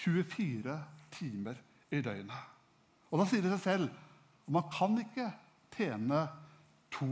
24 0.00 0.78
timer 1.12 1.58
i 1.90 2.00
døgnet. 2.00 2.44
Og 3.10 3.20
Da 3.20 3.26
sier 3.28 3.44
det 3.44 3.52
seg 3.56 3.64
selv 3.64 3.88
at 3.88 4.52
man 4.52 4.64
kan 4.72 4.96
ikke 5.00 5.28
tjene 5.78 6.26
to 6.92 7.08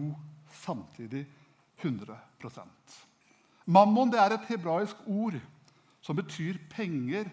samtidig 0.61 1.25
100 1.81 2.19
Mammon 3.67 4.11
det 4.13 4.21
er 4.21 4.35
et 4.35 4.49
hebraisk 4.51 4.97
ord 5.07 5.39
som 6.03 6.17
betyr 6.19 6.59
penger 6.71 7.31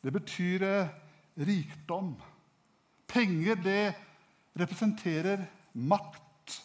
det 0.00 0.12
betyr 0.12 0.64
eh, 0.64 0.92
rikdom. 1.36 2.14
Penger 3.08 3.58
det 3.60 3.94
representerer 4.60 5.44
makt. 5.72 6.56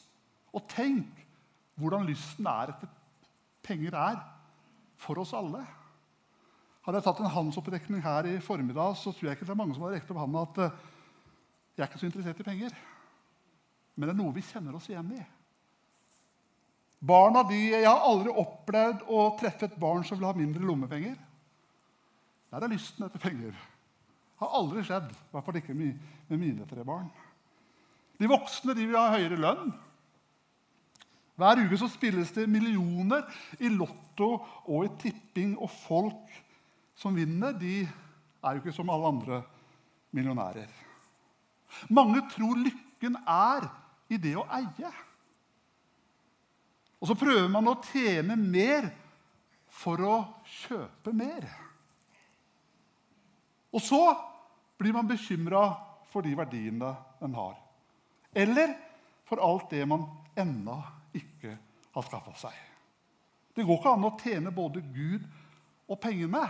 Og 0.56 0.64
tenk 0.72 1.24
hvordan 1.76 2.08
lysten 2.08 2.48
er 2.48 2.72
etter 2.72 2.92
penger 3.66 3.98
er 4.00 4.22
for 5.02 5.20
oss 5.20 5.34
alle. 5.36 5.66
Hadde 6.86 7.02
jeg 7.02 7.08
tatt 7.10 7.24
en 7.26 7.34
håndsopprekning 7.34 8.04
her 8.06 8.30
i 8.30 8.40
formiddag, 8.40 8.96
så 8.96 9.12
tror 9.12 9.28
jeg 9.28 9.38
ikke 9.38 9.48
det 9.48 9.56
er 9.56 9.60
mange 9.60 9.76
som 9.76 9.84
hadde 9.84 9.98
rekt 9.98 10.12
opp 10.14 10.22
hånda 10.22 10.44
at 10.48 10.62
eh, 10.64 10.84
jeg 11.76 11.84
er 11.84 11.90
ikke 11.90 12.04
så 12.06 12.08
interessert 12.08 12.40
i 12.40 12.48
penger. 12.48 12.84
Men 13.96 14.10
det 14.10 14.16
er 14.16 14.20
noe 14.20 14.36
vi 14.36 14.44
kjenner 14.44 14.76
oss 14.76 14.90
igjen 14.92 15.14
i. 15.16 15.22
Barna 17.06 17.44
de, 17.48 17.60
Jeg 17.70 17.86
har 17.86 18.04
aldri 18.08 18.34
opplevd 18.34 19.06
å 19.12 19.28
treffe 19.40 19.70
et 19.70 19.80
barn 19.80 20.04
som 20.08 20.18
vil 20.18 20.28
ha 20.28 20.36
mindre 20.36 20.64
lommepenger. 20.66 21.16
Der 22.52 22.64
er 22.64 22.72
lysten 22.72 23.06
etter 23.06 23.22
penger. 23.22 23.52
Det 23.52 24.44
har 24.44 24.56
aldri 24.58 24.84
skjedd. 24.86 25.12
I 25.12 25.34
hvert 25.34 25.48
fall 25.48 25.60
ikke 25.60 25.76
med 25.78 26.38
mine 26.40 26.68
tre 26.70 26.86
barn. 26.88 27.10
De 28.20 28.30
voksne 28.32 28.76
de 28.76 28.88
vil 28.88 28.98
ha 29.00 29.12
høyere 29.14 29.40
lønn. 29.40 29.74
Hver 31.36 31.60
uke 31.66 31.78
så 31.80 31.90
spilles 31.92 32.32
det 32.32 32.48
millioner 32.48 33.26
i 33.60 33.70
Lotto 33.72 34.38
og 34.72 34.86
i 34.86 34.92
tipping, 35.02 35.58
og 35.60 35.68
folk 35.68 36.36
som 36.96 37.16
vinner, 37.16 37.52
de 37.60 37.84
er 37.84 38.56
jo 38.56 38.62
ikke 38.62 38.76
som 38.76 38.92
alle 38.94 39.12
andre 39.12 39.42
millionærer. 40.16 40.70
Mange 41.92 42.22
tror 42.32 42.56
lykken 42.62 43.18
er 43.28 43.68
i 44.12 44.20
det 44.22 44.36
å 44.38 44.46
eie. 44.54 44.92
Og 47.02 47.10
så 47.10 47.18
prøver 47.20 47.50
man 47.52 47.68
å 47.70 47.80
tjene 47.86 48.38
mer 48.40 48.88
for 49.76 50.02
å 50.06 50.16
kjøpe 50.64 51.14
mer. 51.16 51.48
Og 53.76 53.84
så 53.84 54.02
blir 54.80 54.96
man 54.96 55.10
bekymra 55.10 55.68
for 56.12 56.26
de 56.26 56.36
verdiene 56.38 56.94
en 57.24 57.36
har. 57.36 57.58
Eller 58.36 58.76
for 59.28 59.42
alt 59.44 59.70
det 59.72 59.84
man 59.90 60.06
ennå 60.38 60.78
ikke 61.16 61.56
har 61.96 62.08
skaffa 62.08 62.36
seg. 62.40 62.56
Det 63.56 63.64
går 63.64 63.80
ikke 63.80 63.96
an 63.96 64.08
å 64.08 64.16
tjene 64.20 64.52
både 64.56 64.84
Gud 64.96 65.26
og 65.88 66.00
penger 66.04 66.32
med. 66.32 66.50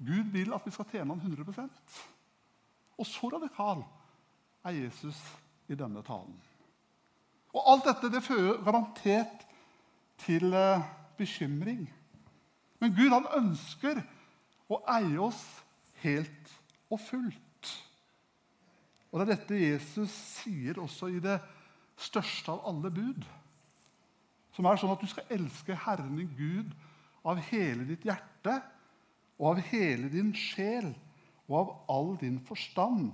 Gud 0.00 0.30
vil 0.32 0.54
at 0.56 0.64
vi 0.64 0.72
skal 0.72 0.88
tjene 0.88 1.12
han 1.12 1.20
100% 1.20 1.98
Og 2.96 3.08
så 3.08 3.28
radikal 3.34 3.82
er 4.64 4.78
Jesus 4.78 5.18
i 5.70 5.78
denne 5.78 6.02
talen. 6.06 6.36
Og 7.54 7.66
alt 7.72 7.86
dette 7.88 8.10
det 8.12 8.22
fører 8.22 8.62
garantert 8.64 9.46
til 10.22 10.54
eh, 10.54 10.84
bekymring. 11.18 11.86
Men 12.80 12.94
Gud 12.96 13.12
han 13.12 13.28
ønsker 13.36 14.02
å 14.70 14.80
eie 14.94 15.18
oss 15.20 15.42
helt 16.04 16.54
og 16.90 17.00
fullt. 17.02 17.72
Og 19.10 19.18
Det 19.18 19.24
er 19.24 19.32
dette 19.34 19.58
Jesus 19.58 20.12
sier 20.40 20.78
også 20.78 21.10
i 21.10 21.22
det 21.22 21.40
største 22.00 22.54
av 22.54 22.62
alle 22.70 22.92
bud. 22.94 23.26
Som 24.54 24.66
er 24.66 24.78
sånn 24.78 24.92
at 24.94 25.02
du 25.02 25.10
skal 25.10 25.30
elske 25.34 25.76
Herren 25.86 26.18
din 26.18 26.30
Gud 26.38 26.70
av 27.26 27.40
hele 27.50 27.84
ditt 27.88 28.06
hjerte 28.06 28.60
og 29.40 29.54
av 29.54 29.64
hele 29.70 30.10
din 30.12 30.30
sjel 30.36 30.92
og 31.48 31.56
av 31.58 31.72
all 31.90 32.14
din 32.20 32.38
forstand 32.46 33.10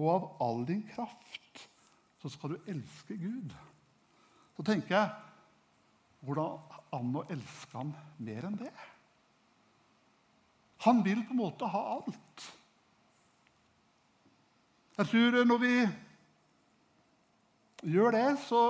og 0.00 0.10
av 0.10 0.28
all 0.42 0.64
din 0.66 0.82
kraft. 0.90 1.69
Så 2.20 2.28
skal 2.28 2.54
du 2.54 2.70
elske 2.70 3.16
Gud. 3.16 3.52
Så 4.56 4.64
tenker 4.66 4.96
jeg 4.96 5.10
hvordan 6.20 6.58
an 6.92 7.16
å 7.16 7.26
elske 7.32 7.78
ham 7.78 7.94
mer 8.20 8.46
enn 8.48 8.58
det? 8.60 8.72
Han 10.84 11.00
vil 11.04 11.22
på 11.24 11.34
en 11.34 11.40
måte 11.40 11.68
ha 11.68 11.80
alt. 11.96 12.46
Jeg 14.98 15.08
tror 15.08 15.44
når 15.48 15.60
vi 15.62 15.74
gjør 17.94 18.12
det, 18.16 18.28
så 18.44 18.62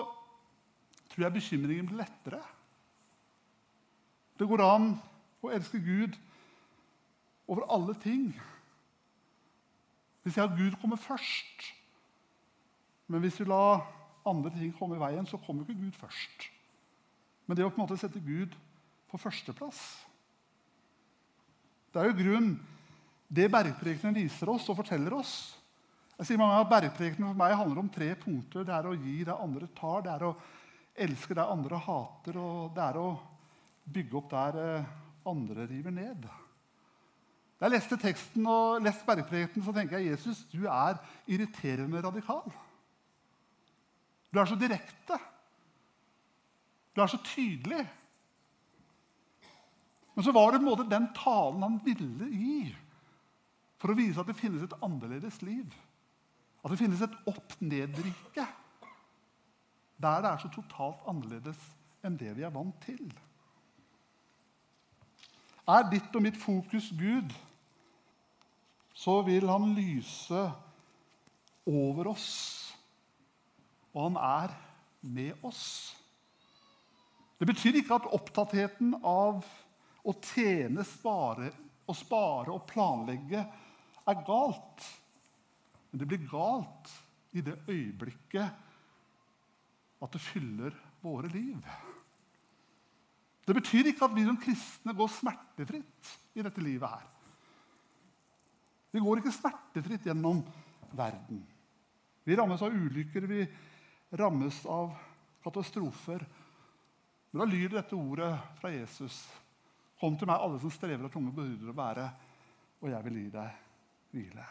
tror 1.10 1.26
jeg 1.26 1.34
bekymringen 1.34 1.89
blir 1.91 2.02
lettere. 2.04 2.43
Det 4.39 4.47
går 4.49 4.63
an 4.63 4.93
å 5.43 5.50
elske 5.54 5.80
Gud 5.82 6.15
over 7.50 7.67
alle 7.75 7.97
ting. 8.02 8.30
Hvis 10.23 10.36
jeg 10.36 10.47
har 10.47 10.56
Gud 10.56 10.78
kommer 10.80 11.00
først. 11.00 11.67
Men 13.11 13.25
hvis 13.25 13.41
vi 13.43 13.49
lar 13.51 13.83
andre 14.29 14.53
ting 14.55 14.73
komme 14.79 14.97
i 14.97 15.03
veien, 15.03 15.27
så 15.27 15.41
kommer 15.43 15.67
ikke 15.67 15.81
Gud 15.81 15.97
først. 15.99 16.51
Men 17.49 17.59
det 17.59 17.67
å 17.67 17.73
på 17.73 17.81
en 17.81 17.85
måte 17.85 17.99
sette 17.99 18.23
Gud 18.23 18.55
på 19.11 19.19
førsteplass 19.19 19.81
Det 21.91 21.99
er 21.99 22.07
jo 22.07 22.19
grunn 22.21 22.53
det 23.31 23.49
bergprekenen 23.51 24.15
viser 24.15 24.51
oss 24.51 24.69
og 24.71 24.79
forteller 24.79 25.15
oss. 25.15 25.33
Jeg 26.19 26.29
sier 26.29 26.39
mange 26.41 26.59
at 26.59 26.71
Bergprekenen 26.71 27.31
for 27.31 27.39
meg 27.39 27.55
handler 27.57 27.81
om 27.85 27.91
tre 27.91 28.09
punkter. 28.19 28.65
Det 28.67 28.75
er 28.75 28.87
å 28.91 28.97
gi 28.99 29.21
det 29.27 29.35
andre 29.35 29.69
tar, 29.79 30.03
det 30.05 30.11
er 30.13 30.25
å 30.27 30.33
elske 31.07 31.37
det 31.39 31.47
andre 31.47 31.79
hater, 31.81 32.39
og 32.43 32.75
det 32.75 32.83
er 32.85 32.99
å 33.01 33.07
bygge 33.91 34.19
opp 34.19 34.27
der 34.33 34.59
eh, 34.61 34.91
andre 35.31 35.67
river 35.71 35.95
ned. 35.95 36.27
Da 37.57 37.69
jeg 37.69 37.77
leste 37.77 37.99
teksten 38.03 38.51
og 38.51 38.83
leste 38.83 39.07
bergprekenen, 39.07 39.65
så 39.65 39.75
tenker 39.77 39.99
jeg 39.99 40.13
Jesus, 40.13 40.43
du 40.51 40.67
er 40.67 40.99
irriterende 41.31 42.03
radikal. 42.05 42.51
Du 44.30 44.38
er 44.38 44.47
så 44.47 44.58
direkte. 44.58 45.19
Du 46.95 47.02
er 47.02 47.10
så 47.10 47.19
tydelig. 47.25 47.82
Men 50.14 50.26
så 50.26 50.32
var 50.32 50.52
det 50.52 50.60
på 50.60 50.66
en 50.66 50.71
måte 50.71 50.88
den 50.90 51.08
talen 51.16 51.62
han 51.62 51.80
ville 51.84 52.28
gi 52.30 52.62
for 53.80 53.93
å 53.93 53.97
vise 53.97 54.21
at 54.21 54.28
det 54.28 54.36
finnes 54.38 54.62
et 54.66 54.76
annerledes 54.84 55.40
liv. 55.43 55.69
At 56.60 56.73
det 56.73 56.80
finnes 56.82 57.02
et 57.02 57.21
opp-ned-rike 57.30 58.47
der 60.00 60.23
det 60.25 60.30
er 60.30 60.40
så 60.40 60.49
totalt 60.49 61.02
annerledes 61.08 61.60
enn 62.04 62.14
det 62.16 62.32
vi 62.38 62.45
er 62.47 62.52
vant 62.54 62.76
til. 62.84 63.04
Er 65.69 65.88
ditt 65.93 66.14
og 66.16 66.25
mitt 66.25 66.38
fokus 66.40 66.88
Gud? 66.97 67.34
så 69.00 69.21
vil 69.23 69.49
han 69.49 69.73
lyse 69.75 70.50
over 71.66 72.10
oss. 72.12 72.70
Og 73.95 74.07
han 74.07 74.17
er 74.21 74.55
med 75.00 75.45
oss. 75.47 75.97
Det 77.41 77.49
betyr 77.49 77.81
ikke 77.81 77.97
at 77.97 78.09
opptattheten 78.13 78.95
av 79.00 79.45
å 80.05 80.15
tjene, 80.21 80.85
spare, 80.87 81.50
å 81.89 81.95
spare 81.97 82.53
og 82.53 82.67
planlegge 82.69 83.41
er 84.11 84.25
galt. 84.26 84.85
Men 85.91 86.03
det 86.03 86.09
blir 86.11 86.26
galt 86.31 86.93
i 87.37 87.43
det 87.45 87.57
øyeblikket 87.69 88.67
at 90.00 90.13
det 90.15 90.23
fyller 90.23 90.76
våre 91.03 91.29
liv. 91.33 91.59
Det 93.47 93.57
betyr 93.57 93.91
ikke 93.91 94.07
at 94.07 94.15
vi 94.15 94.25
som 94.26 94.39
kristne 94.41 94.95
går 94.97 95.11
smertefritt 95.11 96.13
i 96.39 96.45
dette 96.45 96.63
livet 96.63 96.93
her. 96.93 97.07
Vi 98.91 99.03
går 99.03 99.21
ikke 99.21 99.33
smertefritt 99.35 100.07
gjennom 100.07 100.43
verden. 100.97 101.41
Vi 102.26 102.37
rammes 102.37 102.63
av 102.63 102.75
ulykker, 102.75 103.26
vi 103.26 103.47
rammes 104.11 104.65
av 104.67 104.95
katastrofer. 105.45 106.25
Men 107.31 107.45
da 107.45 107.47
lyder 107.51 107.77
dette 107.81 107.97
ordet 107.99 108.33
fra 108.61 108.73
Jesus. 108.73 109.23
Kom 110.01 110.17
til 110.19 110.31
meg, 110.31 110.41
alle 110.41 110.59
som 110.63 110.73
strever 110.73 111.07
og 111.07 111.13
tunge 111.13 111.35
byrder 111.37 111.71
å 111.71 111.77
bære, 111.77 112.07
og 112.81 112.91
jeg 112.91 113.07
vil 113.07 113.21
gi 113.21 113.29
deg 113.35 113.59
hvile. 114.15 114.47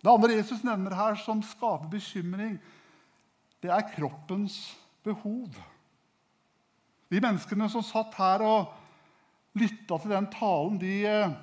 Det 0.00 0.10
andre 0.10 0.36
Jesus 0.38 0.64
nevner 0.66 0.96
her, 0.96 1.18
som 1.20 1.42
skaper 1.44 1.90
bekymring, 1.92 2.56
det 3.60 3.70
er 3.72 3.88
kroppens 3.92 4.56
behov. 5.04 5.52
De 7.12 7.20
menneskene 7.20 7.68
som 7.72 7.84
satt 7.84 8.16
her 8.16 8.44
og 8.46 9.60
lytta 9.60 9.98
til 10.00 10.14
den 10.14 10.28
talen, 10.32 10.78
de 10.80 10.94
eh, 11.08 11.36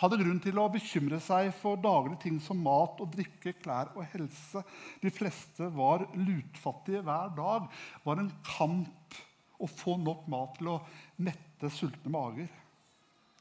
hadde 0.00 0.18
grunn 0.20 0.40
til 0.44 0.58
å 0.60 0.66
bekymre 0.72 1.18
seg 1.24 1.48
for 1.56 1.80
daglige 1.80 2.20
ting 2.26 2.36
som 2.42 2.60
mat 2.60 2.98
og 3.00 3.14
drikke, 3.14 3.54
klær 3.62 3.94
og 3.96 4.04
helse. 4.12 4.60
De 5.00 5.12
fleste 5.12 5.70
var 5.72 6.04
lutfattige 6.18 7.00
hver 7.06 7.32
dag. 7.36 7.70
Det 7.70 8.10
var 8.10 8.20
en 8.20 8.34
kamp 8.44 9.20
å 9.56 9.68
få 9.70 9.96
nok 10.02 10.26
mat 10.32 10.58
til 10.58 10.74
å 10.74 10.82
mette 11.24 11.72
sultne 11.72 12.12
mager. 12.12 12.50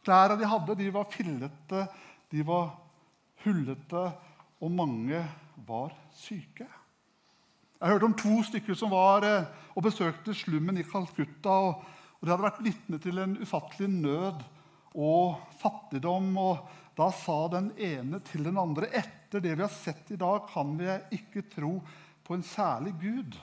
Klærne 0.05 0.39
de 0.39 0.47
hadde, 0.47 0.77
de 0.79 0.87
var 0.93 1.11
fillete, 1.11 1.85
de 2.31 2.47
var 2.47 2.71
hullete, 3.43 4.07
og 4.63 4.71
mange 4.71 5.19
var 5.67 5.91
syke. 6.15 6.67
Jeg 7.75 7.91
hørte 7.91 8.07
om 8.07 8.15
to 8.17 8.39
stykker 8.47 8.77
som 8.79 8.93
var 8.93 9.25
eh, 9.27 9.47
og 9.75 9.83
besøkte 9.85 10.33
slummen 10.33 10.79
i 10.79 10.85
Calcutta. 10.87 11.51
og 11.51 12.23
De 12.23 12.31
hadde 12.31 12.45
vært 12.45 12.63
vitne 12.63 12.99
til 13.03 13.19
en 13.19 13.35
ufattelig 13.43 13.89
nød 13.91 14.45
og 14.95 15.41
fattigdom. 15.59 16.31
Og 16.39 16.95
da 16.97 17.09
sa 17.13 17.37
den 17.53 17.71
ene 17.77 18.21
til 18.25 18.45
den 18.47 18.59
andre 18.59 18.89
etter 18.95 19.43
det 19.43 19.55
vi 19.55 19.65
har 19.65 19.73
sett 19.73 20.13
i 20.15 20.19
dag, 20.19 20.47
kan 20.51 20.75
vi 20.79 20.89
ikke 21.19 21.45
tro 21.51 21.77
på 22.25 22.37
en 22.37 22.45
særlig 22.45 22.95
Gud. 23.01 23.35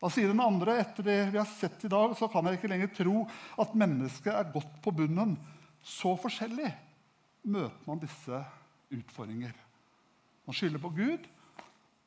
Da 0.00 0.10
sier 0.12 0.28
den 0.28 0.42
andre 0.44 0.78
etter 0.82 1.06
det 1.06 1.18
vi 1.32 1.40
har 1.40 1.48
sett 1.48 1.84
i 1.86 1.92
dag, 1.92 2.16
så 2.16 2.28
kan 2.28 2.44
jeg 2.48 2.58
ikke 2.58 2.72
lenger 2.72 2.90
tro 2.96 3.22
at 3.62 3.76
mennesket 3.78 4.32
er 4.34 4.50
godt 4.52 4.80
på 4.84 4.92
bunnen. 4.96 5.36
Så 5.84 6.16
forskjellig 6.20 6.72
møter 7.44 7.88
man 7.88 8.02
disse 8.02 8.40
utfordringer. 8.92 9.54
Man 10.44 10.56
skylder 10.56 10.80
på 10.80 10.92
Gud, 10.96 11.24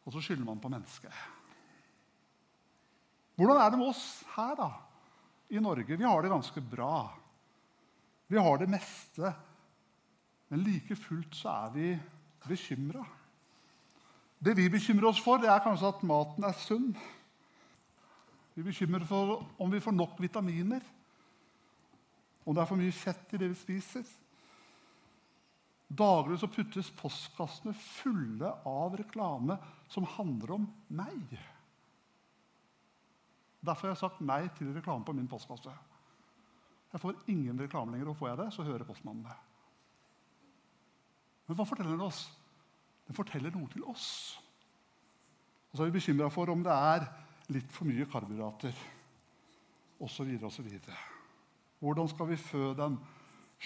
og 0.05 0.13
så 0.13 0.21
skylder 0.21 0.45
man 0.45 0.61
på 0.61 0.69
mennesket. 0.69 1.13
Hvordan 3.37 3.61
er 3.61 3.73
det 3.73 3.79
med 3.81 3.91
oss 3.91 4.05
her 4.33 4.53
da, 4.57 4.69
i 5.53 5.61
Norge? 5.61 5.97
Vi 5.97 6.05
har 6.05 6.21
det 6.21 6.33
ganske 6.33 6.61
bra. 6.61 7.05
Vi 8.27 8.37
har 8.37 8.57
det 8.59 8.69
meste. 8.69 9.33
Men 10.47 10.63
like 10.63 10.95
fullt 10.95 11.35
så 11.35 11.51
er 11.65 11.71
vi 11.75 11.87
bekymra. 12.47 13.03
Det 14.39 14.53
vi 14.57 14.69
bekymrer 14.69 15.09
oss 15.09 15.21
for, 15.23 15.41
det 15.41 15.49
er 15.49 15.63
kanskje 15.63 15.89
at 15.89 16.03
maten 16.07 16.45
er 16.45 16.55
sunn. 16.61 16.91
Vi 18.55 18.63
bekymrer 18.65 19.03
oss 19.03 19.09
for 19.09 19.41
om 19.61 19.73
vi 19.73 19.81
får 19.81 19.95
nok 19.95 20.19
vitaminer, 20.21 20.85
om 22.45 22.55
det 22.55 22.63
er 22.63 22.69
for 22.69 22.79
mye 22.79 22.95
fett 22.95 23.33
i 23.35 23.41
det 23.41 23.49
vi 23.51 23.59
spiser. 23.59 24.05
Daglig 25.87 26.39
så 26.39 26.49
puttes 26.51 26.89
postkassene 26.99 27.73
fulle 27.79 28.49
av 28.67 28.95
reklame 28.99 29.55
som 29.91 30.07
handler 30.17 30.57
om 30.57 30.65
meg. 30.91 31.37
Derfor 33.63 33.87
har 33.87 33.95
jeg 33.95 34.03
sagt 34.03 34.23
nei 34.23 34.43
til 34.57 34.73
reklame 34.75 35.07
på 35.07 35.15
min 35.15 35.29
postkasse. 35.31 35.73
Jeg 36.97 37.03
får 37.03 37.29
ingen 37.29 37.59
reklame 37.61 37.93
lenger, 37.93 38.09
og 38.09 38.17
får 38.17 38.31
jeg 38.31 38.37
det, 38.39 38.45
så 38.55 38.63
hører 38.65 38.87
postmannen 38.89 39.27
det. 39.27 39.35
Men 41.45 41.57
hva 41.59 41.65
forteller 41.69 41.93
den 41.93 42.07
oss? 42.07 42.23
Den 43.05 43.15
forteller 43.15 43.53
noe 43.53 43.69
til 43.69 43.83
oss. 43.85 44.07
Og 45.69 45.77
så 45.77 45.83
er 45.85 45.91
vi 45.91 45.99
bekymra 45.99 46.31
for 46.33 46.49
om 46.49 46.63
det 46.65 46.73
er 46.73 47.05
litt 47.53 47.69
for 47.75 47.85
mye 47.85 48.07
karbohydrater 48.09 48.79
osv. 50.01 50.31
osv. 50.49 50.71
Hvordan 51.85 52.09
skal 52.09 52.31
vi 52.31 52.39
fø 52.41 52.71
den, 52.79 52.97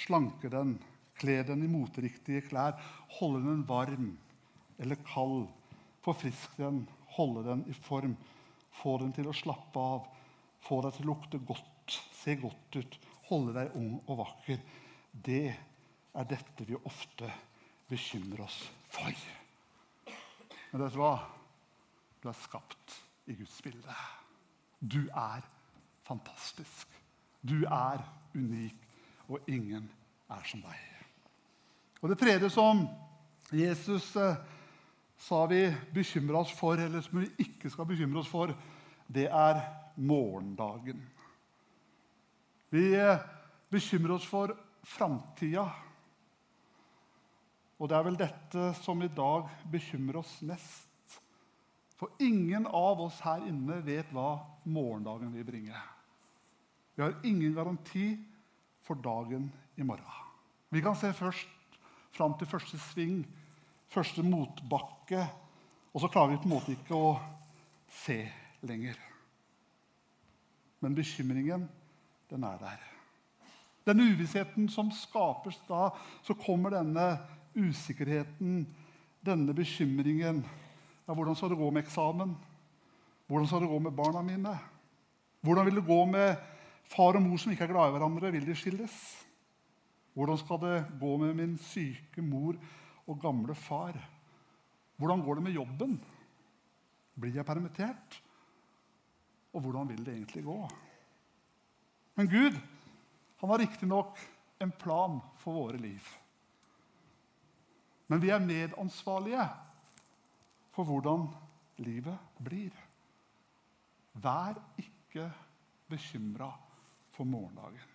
slanke 0.04 0.52
den, 0.52 0.76
kle 1.16 1.38
den 1.48 1.64
i 1.64 1.70
moteriktige 1.72 2.44
klær, 2.50 2.76
holde 3.16 3.46
den 3.46 3.64
varm 3.70 4.10
eller 4.82 5.00
kald, 5.08 5.46
forfriske 6.04 6.60
den, 6.60 6.84
holde 7.16 7.46
den 7.48 7.64
i 7.72 7.78
form, 7.88 8.18
få 8.84 8.98
den 9.06 9.16
til 9.16 9.32
å 9.32 9.38
slappe 9.40 9.88
av, 9.96 10.12
få 10.68 10.82
deg 10.84 11.00
til 11.00 11.08
å 11.08 11.14
lukte 11.14 11.40
godt, 11.48 11.96
se 12.20 12.36
godt 12.44 12.76
ut, 12.82 13.00
holde 13.32 13.56
deg 13.56 13.76
ung 13.80 13.96
og 14.06 14.20
vakker? 14.22 14.62
Det 15.12 15.46
er 16.12 16.28
dette 16.28 16.68
vi 16.68 16.78
ofte 16.78 17.30
bekymrer 17.90 18.46
oss 18.46 18.60
for. 18.92 19.24
Men 20.72 20.84
vet 20.86 20.96
du 20.96 21.02
hva? 21.02 21.16
Du 22.22 22.30
er 22.30 22.38
skapt 22.38 22.98
i 23.32 23.36
Guds 23.36 23.58
bilde. 23.64 23.96
Du 24.80 25.02
er 25.08 25.44
fantastisk. 26.08 26.88
Du 27.42 27.64
er 27.66 28.04
unik, 28.36 28.78
og 29.28 29.50
ingen 29.50 29.88
er 30.30 30.48
som 30.48 30.62
deg. 30.64 30.88
Og 32.02 32.10
Det 32.10 32.18
tredje 32.18 32.50
som 32.50 32.86
Jesus 33.54 34.16
eh, 34.16 34.38
sa 35.22 35.46
vi 35.46 35.66
bekymra 35.94 36.42
oss 36.42 36.54
for, 36.56 36.80
eller 36.80 37.04
som 37.06 37.20
vi 37.22 37.30
ikke 37.46 37.70
skal 37.70 37.90
bekymre 37.90 38.22
oss 38.24 38.30
for, 38.32 38.54
det 39.12 39.28
er 39.28 39.62
morgendagen. 39.96 41.02
Vi 42.72 42.94
eh, 42.96 43.20
bekymrer 43.70 44.16
oss 44.16 44.26
for 44.28 44.54
framtida. 44.88 45.66
Og 47.82 47.90
det 47.90 47.98
er 47.98 48.06
vel 48.06 48.20
dette 48.20 48.70
som 48.80 49.02
i 49.04 49.10
dag 49.12 49.50
bekymrer 49.74 50.22
oss 50.22 50.38
mest. 50.48 51.18
For 52.00 52.16
ingen 52.24 52.64
av 52.66 53.02
oss 53.04 53.20
her 53.26 53.44
inne 53.50 53.82
vet 53.84 54.14
hva 54.16 54.38
morgendagen 54.64 55.34
vil 55.36 55.46
bringe. 55.46 55.82
Vi 56.96 57.04
har 57.04 57.18
ingen 57.28 57.58
garanti 57.58 58.06
for 58.88 58.96
dagen 58.96 59.50
i 59.76 59.84
morgen. 59.84 60.08
Vi 60.72 60.82
kan 60.82 60.96
se 60.96 61.12
først 61.14 61.78
fram 62.16 62.38
til 62.40 62.48
første 62.48 62.80
sving, 62.80 63.26
første 63.92 64.24
motbakke, 64.24 65.26
og 65.92 66.02
så 66.02 66.08
klarer 66.08 66.34
vi 66.34 66.40
på 66.40 66.48
en 66.48 66.56
måte 66.56 66.76
ikke 66.78 66.96
å 66.96 67.12
se 68.06 68.22
lenger. 68.64 68.96
Men 70.80 70.96
bekymringen, 70.96 71.68
den 72.32 72.44
er 72.48 72.58
der. 72.62 72.82
Den 73.86 74.02
uvissheten 74.04 74.70
som 74.70 74.92
skapes 74.94 75.58
da, 75.68 75.90
så 76.24 76.36
kommer 76.38 76.74
denne 76.76 77.16
usikkerheten, 77.58 78.64
denne 79.26 79.56
bekymringen. 79.58 80.44
Ja, 81.08 81.14
hvordan 81.14 81.36
skal 81.36 81.52
det 81.52 81.60
gå 81.60 81.70
med 81.74 81.84
eksamen? 81.84 82.36
Hvordan 83.28 83.48
skal 83.48 83.66
det 83.66 83.72
gå 83.72 83.80
med 83.80 83.98
barna 83.98 84.22
mine? 84.22 84.54
Hvordan 85.42 85.66
vil 85.66 85.82
det 85.82 85.88
gå 85.88 86.00
med 86.06 86.36
far 86.92 87.18
og 87.18 87.26
mor 87.26 87.42
som 87.42 87.52
ikke 87.52 87.66
er 87.66 87.74
glad 87.74 87.90
i 87.90 87.96
hverandre? 87.98 88.32
Vil 88.32 88.48
de 88.48 88.56
skilles? 88.56 88.96
Hvordan 90.14 90.38
skal 90.38 90.62
det 90.62 90.78
gå 91.00 91.12
med 91.18 91.34
min 91.40 91.58
syke 91.58 92.22
mor 92.22 92.60
og 93.08 93.22
gamle 93.22 93.56
far? 93.56 93.98
Hvordan 95.02 95.24
går 95.26 95.40
det 95.40 95.44
med 95.44 95.58
jobben? 95.58 95.98
Blir 97.18 97.36
jeg 97.36 97.46
permittert? 97.46 98.22
Og 99.54 99.62
hvordan 99.62 99.90
vil 99.90 100.06
det 100.06 100.14
egentlig 100.14 100.44
gå? 100.46 100.60
Men 102.16 102.30
Gud 102.30 102.60
han 103.42 103.50
har 103.50 103.58
riktignok 103.64 104.20
en 104.62 104.72
plan 104.72 105.20
for 105.42 105.54
våre 105.54 105.78
liv. 105.82 106.08
Men 108.08 108.22
vi 108.22 108.30
er 108.30 108.44
medansvarlige 108.44 109.48
for 110.76 110.86
hvordan 110.86 111.26
livet 111.82 112.38
blir. 112.44 112.76
Vær 114.14 114.60
ikke 114.78 115.30
bekymra 115.90 116.52
for 117.16 117.26
morgendagen. 117.26 117.90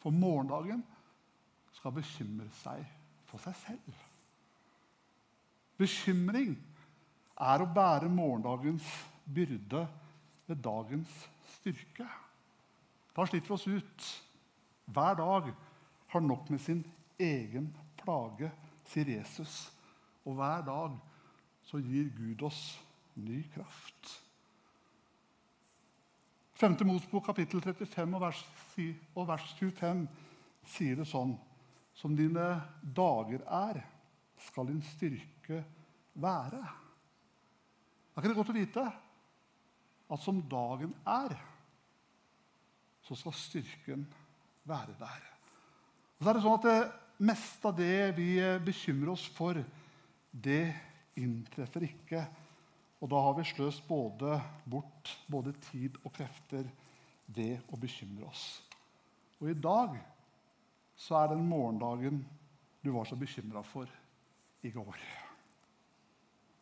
For 0.00 0.10
morgendagen 0.10 0.82
skal 1.76 1.94
bekymre 1.94 2.48
seg 2.62 2.82
for 3.28 3.42
seg 3.44 3.56
selv. 3.62 4.04
Bekymring 5.76 6.54
er 7.36 7.62
å 7.62 7.68
bære 7.68 8.08
morgendagens 8.08 8.86
byrde 9.28 9.82
ved 10.46 10.62
dagens 10.64 11.12
styrke. 11.58 12.06
Da 13.16 13.24
sliter 13.26 13.48
vi 13.48 13.54
oss 13.54 13.66
ut. 13.66 14.06
Hver 14.92 15.16
dag 15.16 15.48
har 16.12 16.20
nok 16.20 16.50
med 16.52 16.60
sin 16.60 16.84
egen 17.18 17.70
plage 17.96 18.50
sier 18.90 19.08
Jesus. 19.16 19.72
Og 20.26 20.36
hver 20.36 20.62
dag 20.66 20.94
så 21.66 21.80
gir 21.82 22.10
Gud 22.14 22.44
oss 22.46 22.76
ny 23.16 23.40
kraft. 23.54 24.12
5. 26.56 26.76
Mosbok 26.88 27.24
kapittel 27.26 27.60
35 27.60 28.14
og 28.16 28.22
vers, 28.22 28.44
og 29.14 29.26
vers 29.28 29.50
25 29.58 30.06
sier 30.76 30.96
det 30.96 31.08
sånn 31.08 31.34
Som 31.96 32.12
dine 32.16 32.46
dager 32.80 33.40
er, 33.48 33.78
skal 34.36 34.68
din 34.68 34.82
styrke 34.84 35.62
være. 36.12 36.60
Er 36.60 38.20
ikke 38.20 38.28
det 38.28 38.36
godt 38.36 38.52
å 38.52 38.56
vite 38.56 38.84
at 40.12 40.22
som 40.22 40.42
dagen 40.48 40.92
er, 41.08 41.32
så 43.06 43.16
skal 43.18 43.34
styrken 43.38 44.06
være 44.66 44.96
der. 44.98 45.26
Og 46.16 46.24
så 46.24 46.30
er 46.30 46.38
det 46.38 46.44
sånn 46.44 46.58
at 46.58 46.66
det, 46.66 46.78
meste 47.16 47.70
av 47.70 47.76
det 47.78 48.12
vi 48.16 48.30
bekymrer 48.64 49.14
oss 49.14 49.24
for, 49.32 49.56
det 50.30 50.66
inntreffer 51.16 51.86
ikke. 51.86 52.24
Og 53.00 53.08
da 53.12 53.22
har 53.24 53.36
vi 53.38 53.46
sløst 53.48 53.86
både 53.88 54.36
bort 54.68 55.12
både 55.32 55.54
tid 55.70 55.96
og 56.02 56.12
krefter 56.16 56.68
ved 57.26 57.72
å 57.72 57.80
bekymre 57.80 58.28
oss. 58.28 58.44
Og 59.40 59.50
i 59.52 59.56
dag 59.56 59.96
så 60.96 61.20
er 61.20 61.32
den 61.32 61.48
morgendagen 61.48 62.22
du 62.84 62.92
var 62.94 63.08
så 63.08 63.18
bekymra 63.18 63.64
for 63.66 63.90
i 64.64 64.72
går. 64.72 65.00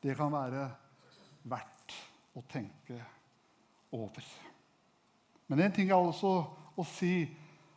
Det 0.03 0.17
kan 0.19 0.33
være 0.33 0.65
verdt 1.51 1.95
å 2.35 2.43
tenke 2.51 2.99
over. 3.95 4.54
Men 5.47 5.61
en 5.65 5.75
ting 5.77 5.91
er 5.91 5.99
altså 5.99 6.37
å 6.75 6.85
si 6.89 7.25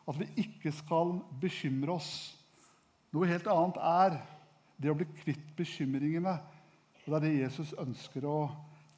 at 0.08 0.18
vi 0.20 0.28
ikke 0.46 0.72
skal 0.72 1.18
bekymre 1.42 1.98
oss 1.98 2.12
noe 3.16 3.28
helt 3.30 3.48
annet 3.50 3.78
er 3.82 4.16
det 4.78 4.92
å 4.92 4.98
bli 4.98 5.08
kvitt 5.22 5.54
bekymringene. 5.58 6.34
Og 7.06 7.08
det 7.08 7.18
er 7.18 7.24
det 7.24 7.36
Jesus 7.38 7.72
ønsker 7.80 8.28
å 8.28 8.40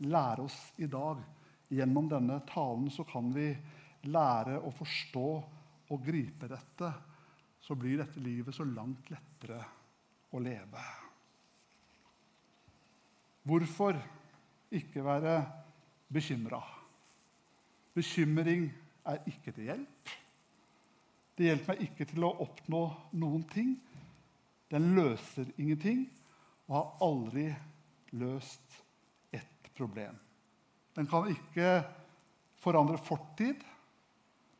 lære 0.10 0.48
oss 0.48 0.58
i 0.82 0.90
dag. 0.90 1.22
Gjennom 1.70 2.10
denne 2.10 2.40
talen 2.50 2.90
så 2.92 3.06
kan 3.08 3.30
vi 3.36 3.52
lære 4.10 4.58
å 4.66 4.74
forstå 4.74 5.28
og 5.94 6.04
gripe 6.06 6.50
dette. 6.50 6.90
Så 7.62 7.78
blir 7.78 8.00
dette 8.02 8.22
livet 8.24 8.56
så 8.56 8.66
langt 8.66 9.12
lettere 9.14 9.62
å 10.34 10.42
leve. 10.42 10.84
Hvorfor 13.46 13.98
ikke 14.76 15.06
være 15.06 15.38
bekymra? 16.10 16.60
Bekymring 18.00 18.70
er 19.12 19.18
ikke 19.28 19.52
til 19.52 19.66
hjelp. 19.68 20.12
Det 21.36 21.48
hjelper 21.50 21.74
meg 21.74 21.82
ikke 21.84 22.06
til 22.08 22.24
å 22.24 22.36
oppnå 22.46 22.84
noen 23.20 23.44
ting. 23.52 23.74
Den 24.72 24.94
løser 24.96 25.50
ingenting 25.60 26.06
og 26.70 26.76
har 26.78 27.06
aldri 27.10 27.46
løst 28.20 28.78
ett 29.36 29.72
problem. 29.76 30.16
Den 30.96 31.10
kan 31.12 31.28
ikke 31.32 31.74
forandre 32.60 33.00
fortid. 33.04 33.64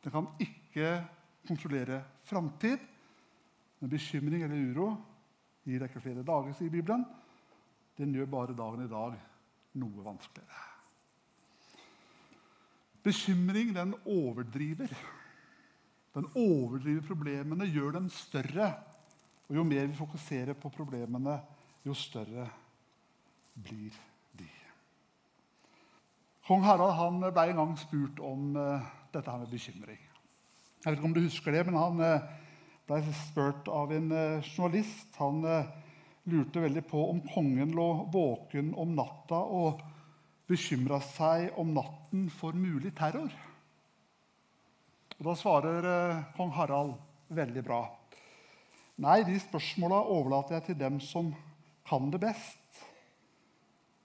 Den 0.04 0.12
kan 0.12 0.28
ikke 0.40 0.98
kontrollere 1.48 2.02
framtid. 2.28 2.82
Men 3.80 3.92
bekymring 3.92 4.44
eller 4.44 4.66
uro 4.72 4.90
gir 5.64 5.80
deg 5.80 5.88
ikke 5.88 6.04
flere 6.04 6.26
dager, 6.26 6.52
sier 6.58 6.72
Bibelen. 6.72 7.06
Den 7.96 8.12
gjør 8.16 8.34
bare 8.36 8.58
dagen 8.58 8.84
i 8.84 8.90
dag 8.90 9.16
noe 9.80 10.04
vanskeligere. 10.04 10.69
Bekymring 13.02 13.74
den 13.74 13.94
overdriver. 14.04 14.92
Den 16.14 16.26
overdriver 16.34 17.06
problemene, 17.06 17.68
gjør 17.70 17.96
dem 17.96 18.08
større. 18.12 18.72
Og 19.48 19.56
jo 19.56 19.64
mer 19.66 19.86
vi 19.86 19.98
fokuserer 19.98 20.58
på 20.58 20.70
problemene, 20.74 21.38
jo 21.86 21.94
større 21.94 22.48
blir 23.54 23.94
de. 24.38 24.48
Kong 26.46 26.64
Harald 26.66 26.96
han 26.98 27.20
ble 27.22 27.46
en 27.50 27.62
gang 27.62 27.74
spurt 27.78 28.20
om 28.22 28.56
uh, 28.58 28.82
dette 29.14 29.30
her 29.30 29.42
med 29.42 29.52
bekymring. 29.52 30.00
Jeg 30.80 30.86
vet 30.86 30.98
ikke 30.98 31.08
om 31.08 31.16
du 31.16 31.24
husker 31.24 31.54
det, 31.54 31.64
men 31.66 31.78
Han 31.78 32.02
uh, 32.02 32.28
ble 32.88 33.00
spurt 33.24 33.70
av 33.70 33.92
en 33.94 34.10
uh, 34.12 34.42
journalist. 34.44 35.14
Han 35.18 35.44
lurte 36.30 36.62
veldig 36.62 36.82
på 36.86 37.04
om 37.10 37.22
kongen 37.32 37.72
lå 37.74 37.88
våken 38.12 38.74
om 38.78 38.92
natta 38.94 39.40
og 39.40 39.80
bekymra 40.50 40.98
seg 41.12 41.54
om 41.60 41.70
natten 41.76 42.26
for 42.34 42.56
mulig 42.56 42.92
terror. 42.98 43.30
Og 45.20 45.24
Da 45.28 45.36
svarer 45.36 45.86
kong 46.36 46.50
Harald 46.56 46.96
veldig 47.30 47.62
bra. 47.64 47.84
Nei, 49.00 49.22
de 49.24 49.38
spørsmåla 49.40 50.02
overlater 50.12 50.58
jeg 50.58 50.70
til 50.70 50.80
dem 50.80 50.98
som 51.00 51.30
kan 51.88 52.10
det 52.12 52.20
best. 52.20 52.82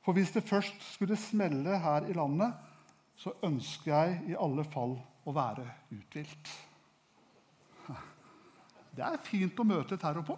For 0.05 0.13
hvis 0.15 0.31
det 0.35 0.45
først 0.45 0.83
skulle 0.93 1.17
smelle 1.17 1.79
her 1.81 2.05
i 2.07 2.15
landet, 2.15 2.53
så 3.17 3.33
ønsker 3.43 3.91
jeg 3.91 4.21
i 4.31 4.37
alle 4.39 4.63
fall 4.67 4.97
å 5.25 5.33
være 5.35 5.65
uthvilt. 5.95 6.51
Det 8.95 9.03
er 9.03 9.23
fint 9.25 9.59
å 9.59 9.67
møte 9.67 9.97
terror 9.99 10.23
på. 10.27 10.35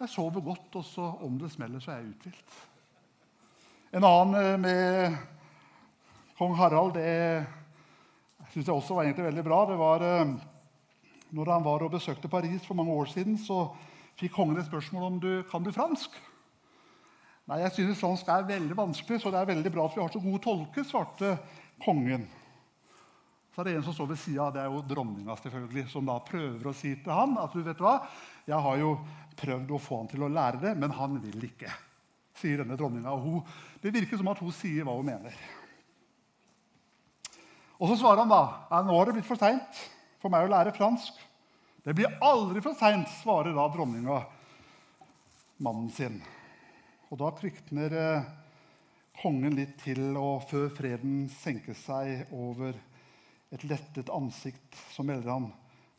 Jeg 0.00 0.12
sover 0.12 0.44
godt, 0.44 0.76
og 0.78 0.84
så 0.86 1.08
om 1.26 1.38
det 1.40 1.50
smeller, 1.52 1.82
så 1.82 1.94
er 1.94 2.02
jeg 2.02 2.12
uthvilt. 2.14 2.58
En 3.90 4.04
annen 4.04 4.34
eh, 4.38 4.58
med 4.58 5.16
kong 6.38 6.52
Harald 6.54 6.94
det 6.94 7.42
syns 8.52 8.68
jeg 8.68 8.74
også 8.74 8.94
var 8.94 9.08
egentlig 9.08 9.24
veldig 9.26 9.42
bra. 9.48 9.58
Det 9.66 9.78
var 9.80 10.04
eh, 10.06 10.34
når 11.34 11.50
han 11.50 11.64
var 11.66 11.82
og 11.82 11.90
besøkte 11.96 12.30
Paris 12.30 12.62
for 12.62 12.78
mange 12.78 12.94
år 12.94 13.10
siden, 13.10 13.34
så 13.34 13.64
fikk 14.20 14.36
kongen 14.36 14.60
et 14.60 14.68
spørsmål 14.68 15.08
om 15.08 15.18
du 15.18 15.32
kan 15.50 15.66
du 15.66 15.72
fransk. 15.74 16.14
Nei, 17.50 17.58
jeg 17.64 17.74
synes 17.80 17.98
fransk 17.98 18.30
er 18.30 18.46
veldig 18.52 18.78
vanskelig, 18.78 19.18
så 19.24 19.34
det 19.34 19.42
er 19.42 19.50
veldig 19.50 19.74
bra 19.74 19.88
at 19.88 19.98
vi 19.98 20.04
har 20.04 20.14
så 20.14 20.22
gode 20.22 20.42
tolker, 20.46 20.86
svarte 20.86 21.34
kongen. 21.82 22.30
Så 23.50 23.64
er 23.64 23.72
det 23.72 23.76
en 23.80 23.86
som 23.90 23.98
står 23.98 24.12
ved 24.14 24.22
sida, 24.22 24.52
det 24.54 24.62
er 24.62 24.70
jo 24.70 24.86
dronninga, 24.86 25.34
selvfølgelig, 25.42 25.88
som 25.90 26.06
da 26.06 26.20
prøver 26.30 26.70
å 26.70 26.78
si 26.78 26.94
til 26.94 27.18
han 27.18 27.34
at 27.42 27.58
du 27.58 27.66
vet 27.66 27.82
hva, 27.82 27.98
jeg 28.46 28.66
har 28.70 28.82
jo 28.86 28.94
prøvd 29.42 29.74
å 29.74 29.82
få 29.82 30.04
han 30.04 30.14
til 30.14 30.28
å 30.30 30.34
lære 30.38 30.62
det, 30.68 30.78
men 30.78 30.94
han 30.94 31.18
vil 31.26 31.50
ikke. 31.50 31.74
Sier 32.40 32.62
denne 32.62 32.78
dronninga. 32.78 33.14
Det 33.82 33.92
virker 33.94 34.18
som 34.18 34.30
at 34.32 34.40
hun 34.42 34.54
sier 34.54 34.86
hva 34.86 34.96
hun 34.98 35.08
mener. 35.08 35.36
Og 37.80 37.88
så 37.88 38.00
svarer 38.00 38.24
han 38.24 38.32
da 38.32 38.82
nå 38.84 38.96
har 38.96 39.08
det 39.08 39.16
blitt 39.16 39.28
for 39.28 39.40
seint 39.40 39.84
for 40.20 40.32
meg 40.32 40.44
å 40.44 40.52
lære 40.52 40.74
fransk. 40.76 41.16
Det 41.80 41.94
blir 41.96 42.18
aldri 42.20 42.60
for 42.60 42.76
seint, 42.76 43.08
svarer 43.22 43.56
da 43.56 43.64
dronninga 43.72 44.18
mannen 45.64 45.88
sin. 45.94 46.18
Og 47.08 47.18
da 47.22 47.30
kvikner 47.36 47.96
eh, 47.96 48.28
kongen 49.22 49.56
litt 49.56 49.78
til, 49.80 50.12
og 50.20 50.44
før 50.50 50.68
freden 50.76 51.24
senker 51.32 51.76
seg 51.76 52.28
over 52.36 52.76
et 53.50 53.64
lettet 53.66 54.12
ansikt, 54.14 54.76
så 54.92 55.04
melder 55.06 55.32
han 55.32 55.48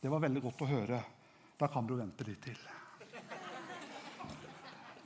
det 0.02 0.10
var 0.10 0.22
veldig 0.24 0.42
godt 0.46 0.62
å 0.64 0.70
høre. 0.70 1.02
Da 1.58 1.68
kan 1.70 1.86
du 1.86 1.94
vente 1.98 2.26
litt 2.26 2.42
til. 2.46 2.62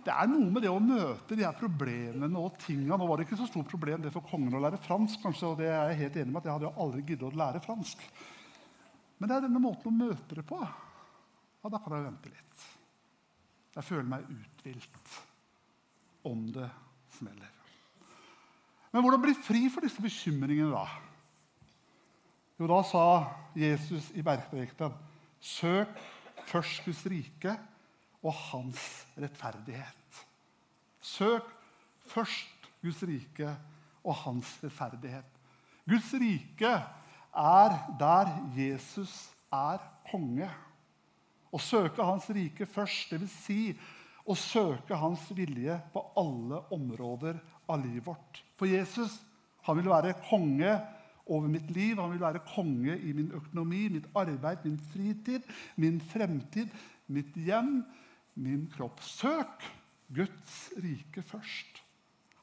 Det 0.07 0.14
er 0.14 0.29
noe 0.31 0.53
med 0.55 0.62
det 0.62 0.71
å 0.71 0.79
møte 0.79 1.35
de 1.35 1.42
her 1.42 1.57
problemene 1.59 2.38
og 2.38 2.61
tinga. 2.62 2.95
Nå 2.95 3.09
var 3.09 3.19
det 3.19 3.27
ikke 3.27 3.40
så 3.40 3.49
stort 3.49 3.66
problem 3.73 4.05
det 4.05 4.12
for 4.14 4.23
kongen 4.29 4.55
å 4.55 4.61
lære 4.62 4.79
fransk, 4.85 5.19
kanskje, 5.25 5.51
og 5.51 5.59
det 5.59 5.66
er 5.66 5.90
jeg 5.90 6.01
helt 6.05 6.19
enig 6.23 6.31
med 6.31 6.40
at 6.40 6.47
jeg 6.47 6.55
hadde 6.55 6.69
jo 6.69 6.85
aldri 6.85 7.03
giddet 7.09 7.27
å 7.27 7.38
lære 7.40 7.62
fransk. 7.64 8.05
Men 9.19 9.31
det 9.31 9.37
er 9.37 9.47
denne 9.49 9.62
måten 9.64 9.90
å 9.90 9.97
møte 9.97 10.38
det 10.38 10.45
på. 10.47 10.61
Ja, 10.62 11.73
da 11.73 11.83
kan 11.83 11.97
jeg 11.97 12.07
vente 12.07 12.31
litt. 12.31 12.64
Jeg 13.75 13.88
føler 13.88 14.09
meg 14.12 14.31
uthvilt 14.31 15.16
om 16.31 16.47
det 16.55 16.71
smeller. 17.19 17.51
Men 18.92 19.03
hvordan 19.03 19.25
bli 19.27 19.35
fri 19.42 19.66
for 19.73 19.85
disse 19.85 20.01
bekymringene 20.01 20.71
da? 20.71 20.87
Jo, 22.57 22.69
da 22.71 22.79
sa 22.87 23.07
Jesus 23.59 24.12
i 24.16 24.23
bergprekenen 24.25 24.95
Søk 25.42 25.99
først 26.49 26.87
Guds 26.87 27.03
rike 27.11 27.59
og 28.23 28.35
hans 28.51 28.81
rettferdighet. 29.19 30.21
Søk 31.01 31.49
først 32.07 32.71
Guds 32.83 33.03
rike 33.03 33.51
og 34.05 34.15
hans 34.25 34.57
rettferdighet. 34.63 35.29
Guds 35.89 36.13
rike 36.15 36.73
er 37.37 37.77
der 38.01 38.33
Jesus 38.57 39.13
er 39.53 39.83
konge. 40.11 40.49
Å 41.53 41.61
søke 41.63 42.05
hans 42.05 42.27
rike 42.35 42.67
først, 42.67 43.13
dvs. 43.13 43.37
Si 43.47 43.61
å 44.27 44.35
søke 44.35 44.99
hans 44.99 45.23
vilje 45.37 45.77
på 45.93 46.03
alle 46.19 46.61
områder 46.75 47.39
av 47.71 47.83
livet 47.85 48.07
vårt. 48.09 48.43
For 48.59 48.71
Jesus 48.71 49.15
han 49.67 49.79
vil 49.81 49.91
være 49.91 50.17
konge 50.29 50.73
over 51.27 51.51
mitt 51.51 51.71
liv, 51.75 51.99
han 51.99 52.13
vil 52.13 52.23
være 52.23 52.45
konge 52.53 52.95
i 53.03 53.13
min 53.15 53.33
økonomi, 53.35 53.87
mitt 53.97 54.07
arbeid, 54.15 54.63
min 54.65 54.79
fritid, 54.93 55.47
min 55.77 55.99
fremtid, 56.13 56.71
mitt 57.11 57.35
hjem, 57.35 57.81
min 58.37 58.66
kropp. 58.72 59.03
Søk 59.03 59.66
Guds 60.14 60.70
rike 60.83 61.25
først. 61.27 61.83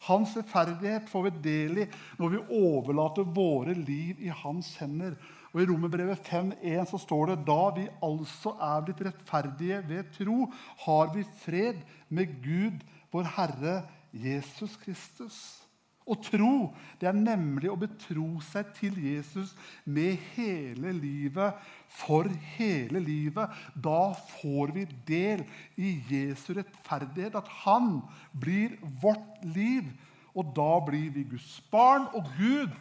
Hans 0.03 0.33
rettferdighet 0.35 1.07
får 1.07 1.29
vi 1.29 1.31
del 1.45 1.77
i 1.85 1.87
når 2.19 2.33
vi 2.33 2.41
overlater 2.59 3.29
våre 3.35 3.75
liv 3.77 4.19
i 4.19 4.31
hans 4.43 4.73
hender. 4.81 5.15
Og 5.53 5.61
I 5.61 5.67
Romerbrevet 5.69 6.27
5,1 6.27 6.89
så 6.89 6.99
står 6.99 7.31
det 7.31 7.41
da 7.47 7.59
vi 7.77 7.85
altså 8.03 8.55
er 8.57 8.83
blitt 8.83 9.03
rettferdige 9.05 9.79
ved 9.87 10.09
tro, 10.17 10.49
har 10.85 11.13
vi 11.13 11.23
fred 11.45 11.83
med 12.09 12.39
Gud, 12.43 12.81
vår 13.13 13.29
Herre 13.37 13.75
Jesus 14.11 14.75
Kristus. 14.81 15.62
Å 16.03 16.17
tro 16.19 16.55
det 16.99 17.07
er 17.07 17.15
nemlig 17.15 17.69
å 17.71 17.79
betro 17.79 18.27
seg 18.43 18.73
til 18.75 18.97
Jesus 18.99 19.53
med 19.85 20.19
hele 20.35 20.91
livet, 20.97 21.59
for 21.93 22.27
hele 22.57 22.99
livet. 23.03 23.51
Da 23.75 24.11
får 24.39 24.73
vi 24.75 24.87
del 25.07 25.45
i 25.79 25.95
Jesu 26.09 26.51
rettferdighet, 26.57 27.37
at 27.39 27.47
han 27.63 28.01
blir 28.35 28.75
vårt 29.03 29.45
liv. 29.55 29.87
Og 30.33 30.51
da 30.57 30.71
blir 30.83 31.11
vi 31.13 31.27
Guds 31.29 31.59
barn, 31.71 32.09
og 32.17 32.27
Gud, 32.35 32.73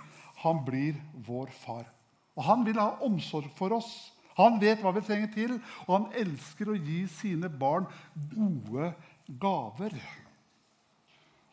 han 0.43 0.65
blir 0.67 0.99
vår 1.27 1.53
far. 1.63 1.87
Og 2.35 2.47
han 2.49 2.67
vil 2.67 2.81
ha 2.81 2.97
omsorg 3.05 3.53
for 3.59 3.77
oss. 3.77 3.93
Han 4.39 4.57
vet 4.63 4.81
hva 4.81 4.95
vi 4.97 5.05
trenger 5.05 5.31
til, 5.35 5.55
og 5.85 5.95
han 5.95 6.11
elsker 6.25 6.73
å 6.73 6.79
gi 6.79 7.05
sine 7.13 7.53
barn 7.53 7.87
gode 8.33 8.95
gaver. 9.43 9.95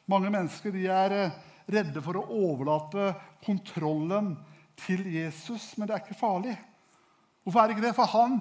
Mange 0.10 0.32
mennesker 0.34 0.74
de 0.74 0.88
er 0.90 1.14
eh, 1.18 1.40
redde 1.70 2.02
for 2.04 2.20
å 2.20 2.26
overlate 2.34 3.14
kontrollen 3.46 4.34
til 4.80 5.06
Jesus, 5.12 5.72
men 5.78 5.90
det 5.90 5.96
er 5.96 6.04
ikke 6.04 6.20
farlig. 6.20 6.58
Hvorfor 7.44 7.62
er 7.62 7.70
det 7.70 7.78
ikke 7.78 7.88
det? 7.88 7.96
For 7.98 8.14
han 8.14 8.38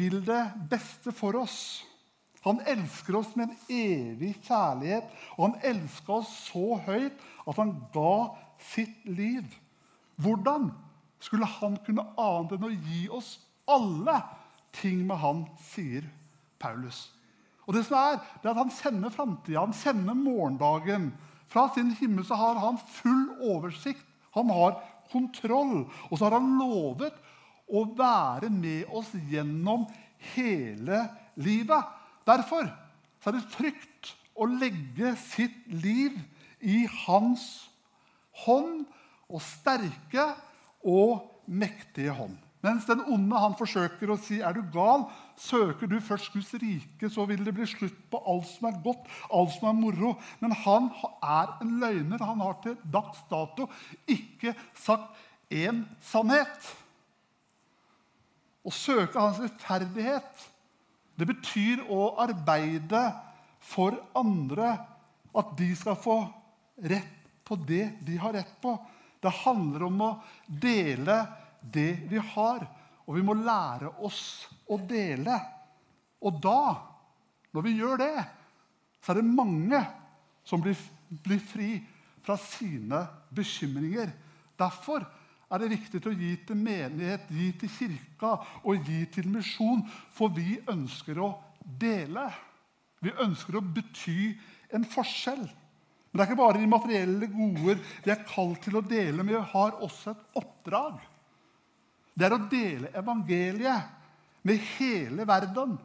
vil 0.00 0.20
det 0.26 0.42
beste 0.70 1.14
for 1.16 1.38
oss. 1.40 1.60
Han 2.44 2.62
elsker 2.68 3.18
oss 3.18 3.34
med 3.36 3.50
en 3.50 3.74
evig 3.76 4.34
kjærlighet, 4.46 5.08
og 5.36 5.48
han 5.48 5.74
elska 5.74 6.20
oss 6.22 6.30
så 6.48 6.78
høyt 6.86 7.26
at 7.46 7.58
han 7.60 7.74
ga 7.92 8.14
sitt 8.72 9.04
liv. 9.08 9.44
Hvordan? 10.20 10.70
skulle 11.20 11.48
han 11.60 11.78
kunne 11.84 12.06
annet 12.18 12.56
enn 12.56 12.66
å 12.66 12.72
gi 12.72 13.04
oss 13.12 13.34
alle 13.70 14.16
ting 14.76 15.02
med 15.06 15.20
han, 15.20 15.44
sier 15.70 16.06
Paulus. 16.60 17.08
Og 17.68 17.76
det 17.76 17.84
som 17.86 17.98
er, 18.00 18.20
det 18.40 18.48
er 18.48 18.54
at 18.54 18.62
Han 18.64 18.72
kjenner 18.74 19.12
framtida, 19.14 19.60
han 19.60 19.76
kjenner 19.76 20.16
morgendagen. 20.16 21.10
Fra 21.50 21.66
sin 21.74 21.90
himmel 21.98 22.26
så 22.26 22.38
har 22.38 22.60
han 22.62 22.78
full 23.00 23.26
oversikt. 23.42 24.04
Han 24.36 24.50
har 24.54 24.78
kontroll. 25.10 25.84
Og 26.08 26.18
så 26.18 26.28
har 26.28 26.38
han 26.38 26.54
lovet 26.60 27.16
å 27.70 27.84
være 27.98 28.50
med 28.54 28.90
oss 28.94 29.10
gjennom 29.30 29.86
hele 30.34 31.02
livet. 31.40 31.96
Derfor 32.28 32.68
er 32.70 33.36
det 33.36 33.48
trygt 33.54 34.14
å 34.40 34.46
legge 34.48 35.14
sitt 35.20 35.66
liv 35.82 36.14
i 36.60 36.84
hans 37.06 37.46
hånd 38.44 38.86
og 39.30 39.42
sterke 39.44 40.30
og 40.86 41.26
mektige 41.50 42.14
hånd. 42.16 42.38
Mens 42.64 42.86
den 42.88 43.02
onde 43.08 43.40
han 43.40 43.56
forsøker 43.56 44.12
å 44.12 44.20
si 44.20 44.40
er 44.44 44.56
du 44.56 44.62
gal, 44.72 45.06
søker 45.40 45.88
du 45.88 45.96
først 46.04 46.32
Guds 46.34 46.52
rike, 46.60 47.08
så 47.10 47.24
vil 47.28 47.42
det 47.46 47.54
bli 47.56 47.66
slutt 47.68 47.96
på 48.12 48.20
alt 48.28 48.48
som 48.50 48.68
er 48.68 48.78
godt, 48.84 49.08
alt 49.32 49.54
som 49.56 49.70
er 49.70 49.78
moro. 49.78 50.12
Men 50.42 50.54
han 50.64 50.90
er 51.22 51.54
en 51.64 51.72
løgner. 51.80 52.24
Han 52.24 52.44
har 52.44 52.60
til 52.64 52.76
dags 52.92 53.22
dato 53.30 53.68
ikke 54.10 54.54
sagt 54.76 55.16
én 55.50 55.84
sannhet. 56.04 56.70
Å 58.60 58.72
søke 58.74 59.16
hans 59.16 59.40
rettferdighet, 59.40 60.46
det 61.16 61.28
betyr 61.28 61.86
å 61.92 62.14
arbeide 62.20 63.02
for 63.64 63.96
andre. 64.16 64.76
At 65.36 65.52
de 65.58 65.68
skal 65.78 65.96
få 66.00 66.22
rett 66.90 67.16
på 67.46 67.56
det 67.66 67.86
de 68.06 68.16
har 68.20 68.34
rett 68.34 68.52
på. 68.62 68.74
Det 69.20 69.32
handler 69.42 69.84
om 69.88 70.04
å 70.04 70.10
dele 70.46 71.22
det 71.60 71.92
vi 72.10 72.20
har. 72.34 72.64
Og 73.10 73.16
vi 73.18 73.24
må 73.26 73.34
lære 73.34 73.90
oss 74.06 74.46
å 74.70 74.76
dele. 74.78 75.34
Og 76.22 76.36
da, 76.38 76.76
når 77.50 77.64
vi 77.66 77.72
gjør 77.80 77.98
det, 77.98 78.14
så 79.02 79.10
er 79.10 79.18
det 79.18 79.32
mange 79.34 79.80
som 80.46 80.62
blir, 80.62 80.78
blir 81.24 81.40
fri 81.42 81.72
fra 82.22 82.36
sine 82.38 83.02
bekymringer. 83.34 84.12
Derfor 84.60 85.02
er 85.50 85.58
det 85.58 85.72
viktig 85.72 86.04
å 86.06 86.14
gi 86.14 86.36
til 86.46 86.62
menighet, 86.62 87.26
gi 87.34 87.50
til 87.58 87.74
kirka 87.74 88.36
og 88.62 88.86
gi 88.86 89.02
til 89.10 89.26
misjon, 89.32 89.82
for 90.14 90.30
vi 90.36 90.60
ønsker 90.70 91.18
å 91.18 91.32
dele. 91.82 92.28
Vi 93.02 93.10
ønsker 93.26 93.58
å 93.58 93.66
bety 93.74 94.36
en 94.70 94.86
forskjell. 94.86 95.42
Men 95.42 96.14
det 96.14 96.22
er 96.22 96.30
ikke 96.30 96.42
bare 96.44 96.62
de 96.62 96.70
materielle 96.70 97.34
goder 97.34 97.82
vi 98.04 98.14
er 98.14 98.22
kalt 98.28 98.62
til 98.62 98.78
å 98.78 98.86
dele, 98.86 99.24
men 99.24 99.34
vi 99.34 99.48
har 99.56 99.82
også 99.82 100.14
et 100.14 100.38
oppdrag. 100.38 101.09
Det 102.14 102.26
er 102.26 102.34
å 102.36 102.44
dele 102.50 102.90
evangeliet 102.96 104.44
med 104.46 104.66
hele 104.76 105.26
verden. 105.28 105.76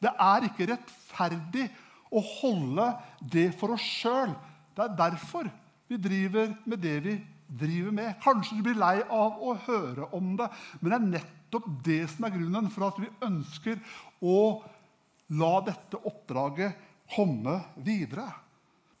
Det 0.00 0.12
er 0.20 0.48
ikke 0.48 0.68
rettferdig 0.72 1.68
å 2.14 2.22
holde 2.40 2.88
det 3.32 3.50
for 3.58 3.74
oss 3.74 3.84
sjøl. 3.84 4.34
Det 4.74 4.84
er 4.84 4.98
derfor 4.98 5.48
vi 5.90 5.98
driver 6.00 6.52
med 6.68 6.82
det 6.82 6.98
vi 7.04 7.14
driver 7.48 7.94
med. 7.94 8.14
Kanskje 8.24 8.58
du 8.58 8.64
blir 8.66 8.78
lei 8.80 8.98
av 9.02 9.40
å 9.42 9.56
høre 9.66 10.08
om 10.16 10.34
det, 10.38 10.48
men 10.80 10.90
det 10.90 10.98
er 10.98 11.10
nettopp 11.18 11.68
det 11.86 12.00
som 12.12 12.26
er 12.26 12.34
grunnen 12.36 12.70
for 12.72 12.88
at 12.88 13.00
vi 13.02 13.10
ønsker 13.24 13.80
å 14.24 14.38
la 15.34 15.54
dette 15.66 16.00
oppdraget 16.04 16.80
komme 17.14 17.58
videre. 17.84 18.26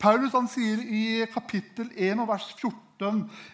Paulus 0.00 0.34
sier 0.52 0.82
i 0.84 1.24
kapittel 1.32 1.90
1 1.96 2.20
og 2.20 2.28
vers 2.28 2.50
14 2.58 2.93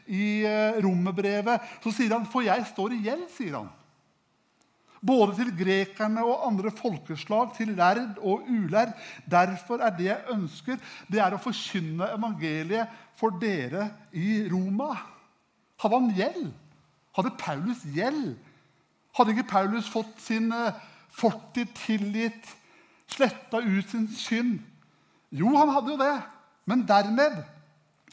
i 0.06 0.44
rommebrevet, 0.44 0.84
Romerbrevet 0.84 1.68
så 1.82 1.92
sier 1.94 2.14
han, 2.14 2.26
For 2.30 2.46
jeg 2.46 2.66
står 2.72 2.96
i 2.96 3.04
gjeld, 3.04 3.28
sier 3.34 3.58
han. 3.58 3.70
Både 5.00 5.32
til 5.38 5.52
grekerne 5.56 6.22
og 6.28 6.42
andre 6.50 6.70
folkeslag, 6.76 7.54
til 7.56 7.72
lærd 7.76 8.18
og 8.18 8.44
ulærd. 8.48 8.92
Derfor 9.30 9.80
er 9.80 9.94
det 9.96 10.10
jeg 10.10 10.34
ønsker, 10.34 10.76
det 11.08 11.22
er 11.24 11.32
å 11.32 11.40
forkynne 11.40 12.10
evangeliet 12.18 12.92
for 13.16 13.40
dere 13.40 13.88
i 14.12 14.42
Roma. 14.52 14.92
Hadde 15.80 16.00
han 16.02 16.12
gjeld? 16.16 16.50
Hadde 17.16 17.32
Paulus 17.40 17.84
gjeld? 17.94 18.34
Hadde 19.16 19.34
ikke 19.34 19.48
Paulus 19.50 19.88
fått 19.90 20.20
sin 20.22 20.52
eh, 20.52 20.76
fortid 21.10 21.72
tilgitt, 21.86 22.52
sletta 23.10 23.62
ut 23.64 23.88
sin 23.90 24.06
synd? 24.14 24.58
Jo, 25.32 25.54
han 25.56 25.72
hadde 25.72 25.94
jo 25.94 25.98
det. 26.00 26.18
Men 26.68 26.84
dermed 26.86 27.40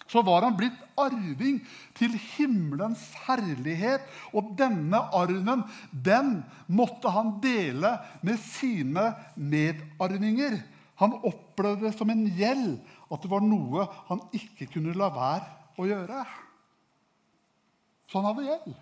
så 0.08 0.24
var 0.24 0.46
han 0.48 0.56
blitt 0.58 0.78
arving 1.00 1.60
til 1.98 2.16
himmelens 2.36 3.04
herlighet. 3.26 4.06
Og 4.32 4.54
denne 4.60 5.02
arven 5.16 5.66
den 5.92 6.42
måtte 6.68 7.12
han 7.14 7.36
dele 7.44 7.98
med 8.26 8.40
sine 8.42 9.12
medarvinger. 9.36 10.60
Han 11.04 11.20
opplevde 11.20 11.90
det 11.90 11.94
som 11.98 12.10
en 12.10 12.26
gjeld 12.40 12.80
at 13.08 13.24
det 13.24 13.32
var 13.32 13.46
noe 13.46 13.86
han 14.10 14.24
ikke 14.36 14.70
kunne 14.74 14.96
la 14.98 15.12
være 15.14 15.78
å 15.78 15.88
gjøre. 15.88 16.24
Så 18.08 18.20
han 18.20 18.30
hadde 18.32 18.48
gjeld. 18.48 18.76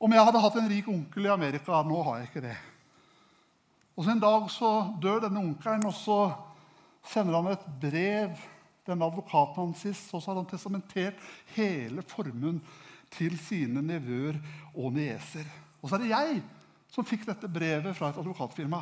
Om 0.00 0.14
jeg 0.16 0.26
hadde 0.26 0.42
hatt 0.42 0.58
en 0.58 0.70
rik 0.72 0.86
onkel 0.88 1.26
i 1.28 1.32
Amerika 1.32 1.82
Nå 1.84 1.98
har 2.06 2.20
jeg 2.20 2.30
ikke 2.30 2.44
det. 2.44 2.58
Og 3.96 4.04
så 4.04 4.14
En 4.14 4.22
dag 4.22 4.46
så 4.48 4.70
dør 5.02 5.26
denne 5.26 5.42
onkelen, 5.42 5.84
og 5.84 5.92
så 5.94 6.20
sender 7.04 7.36
han 7.36 7.52
et 7.52 7.66
brev 7.82 8.38
denne 8.86 9.06
advokaten 9.06 9.60
hans 9.62 9.82
sist, 9.84 10.08
og 10.14 10.22
så 10.22 10.32
har 10.32 10.40
han 10.40 10.48
testamentert 10.50 11.20
hele 11.56 12.04
formuen 12.08 12.60
til 13.12 13.36
sine 13.42 13.82
nevøer 13.84 14.38
og 14.74 14.94
nieser. 14.94 15.46
Og 15.80 15.88
så 15.88 15.96
er 15.96 16.04
det 16.04 16.12
jeg 16.12 16.40
som 16.90 17.06
fikk 17.06 17.26
dette 17.28 17.50
brevet 17.50 17.96
fra 17.96 18.10
et 18.10 18.18
advokatfirma. 18.20 18.80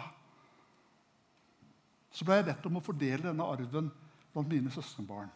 Så 2.12 2.24
ble 2.24 2.38
jeg 2.38 2.48
bedt 2.48 2.68
om 2.68 2.78
å 2.80 2.84
fordele 2.84 3.28
denne 3.28 3.46
arven 3.46 3.90
blant 4.32 4.50
mine 4.50 4.72
søskenbarn. 4.72 5.30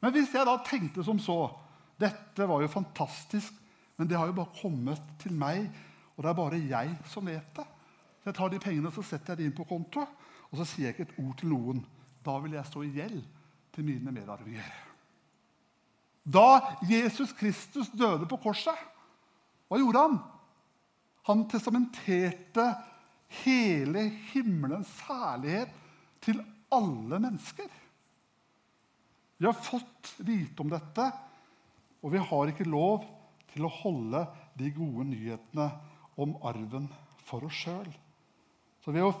Men 0.00 0.14
hvis 0.14 0.32
jeg 0.34 0.46
da 0.48 0.56
tenkte 0.64 1.04
som 1.04 1.20
så 1.20 1.42
Dette 2.00 2.46
var 2.48 2.62
jo 2.64 2.68
fantastisk, 2.72 3.52
men 4.00 4.08
det 4.08 4.16
har 4.16 4.30
jo 4.30 4.32
bare 4.38 4.56
kommet 4.56 5.10
til 5.20 5.34
meg, 5.36 5.66
og 6.16 6.22
det 6.24 6.30
er 6.30 6.38
bare 6.38 6.60
jeg 6.70 6.94
som 7.12 7.26
vet 7.28 7.50
det. 7.58 7.66
Så 8.22 8.30
jeg 8.30 8.36
tar 8.38 8.48
de 8.54 8.60
pengene 8.64 8.88
og 8.88 8.94
så 8.96 9.04
setter 9.04 9.34
jeg 9.34 9.42
de 9.42 9.48
inn 9.50 9.56
på 9.58 9.66
konto, 9.68 10.06
og 10.48 10.54
så 10.56 10.64
sier 10.64 10.86
jeg 10.86 10.94
ikke 10.94 11.06
et 11.10 11.18
ord 11.20 11.34
til 11.36 11.52
noen. 11.52 11.82
Da 12.24 12.38
vil 12.40 12.56
jeg 12.56 12.70
stå 12.70 12.86
i 12.86 12.94
gjeld 12.96 13.20
til 13.74 13.86
mine 13.86 14.12
medarvinger. 14.12 14.70
Da 16.24 16.76
Jesus 16.84 17.32
Kristus 17.32 17.90
døde 17.96 18.28
på 18.28 18.38
korset, 18.42 18.76
hva 19.70 19.78
gjorde 19.78 20.04
han? 20.04 20.18
Han 21.28 21.44
testamenterte 21.50 22.66
hele 23.44 24.08
himmelens 24.32 24.90
herlighet 25.06 25.72
til 26.24 26.40
alle 26.74 27.20
mennesker. 27.22 27.68
Vi 29.40 29.46
har 29.46 29.56
fått 29.56 30.14
vite 30.26 30.60
om 30.62 30.70
dette, 30.70 31.06
og 32.02 32.12
vi 32.12 32.20
har 32.20 32.50
ikke 32.50 32.68
lov 32.68 33.06
til 33.54 33.64
å 33.66 33.72
holde 33.80 34.24
de 34.58 34.70
gode 34.74 35.06
nyhetene 35.08 35.68
om 36.20 36.34
arven 36.46 36.88
for 37.24 37.46
oss 37.46 37.62
sjøl. 37.62 37.88
Så 38.84 38.92
ved 38.92 39.04
å 39.04 39.14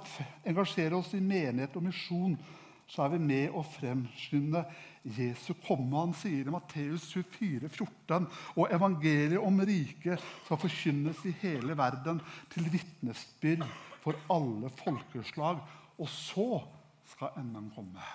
engasjere 0.48 0.98
oss 0.98 1.12
i 1.16 1.22
menighet 1.22 1.76
og 1.76 1.86
misjon 1.86 2.36
så 2.90 3.04
er 3.04 3.12
vi 3.12 3.20
med 3.22 3.54
å 3.54 3.62
fremskynde 3.62 4.64
Jesu 5.16 5.52
komme. 5.62 5.94
Han 5.94 6.14
sier 6.18 6.48
i 6.48 6.52
Matteus 6.52 7.06
24, 7.12 7.68
14, 7.70 8.26
og 8.56 8.72
evangeliet 8.74 9.38
om 9.38 9.62
riket 9.62 10.18
skal 10.44 10.58
forkynnes 10.58 11.20
i 11.30 11.34
hele 11.44 11.76
verden 11.78 12.18
til 12.50 12.66
vitnesbyrd 12.72 13.62
for 14.02 14.18
alle 14.32 14.72
folkeslag. 14.80 15.62
Og 16.00 16.10
så 16.10 16.48
skal 17.12 17.38
enden 17.38 17.70
komme. 17.76 18.08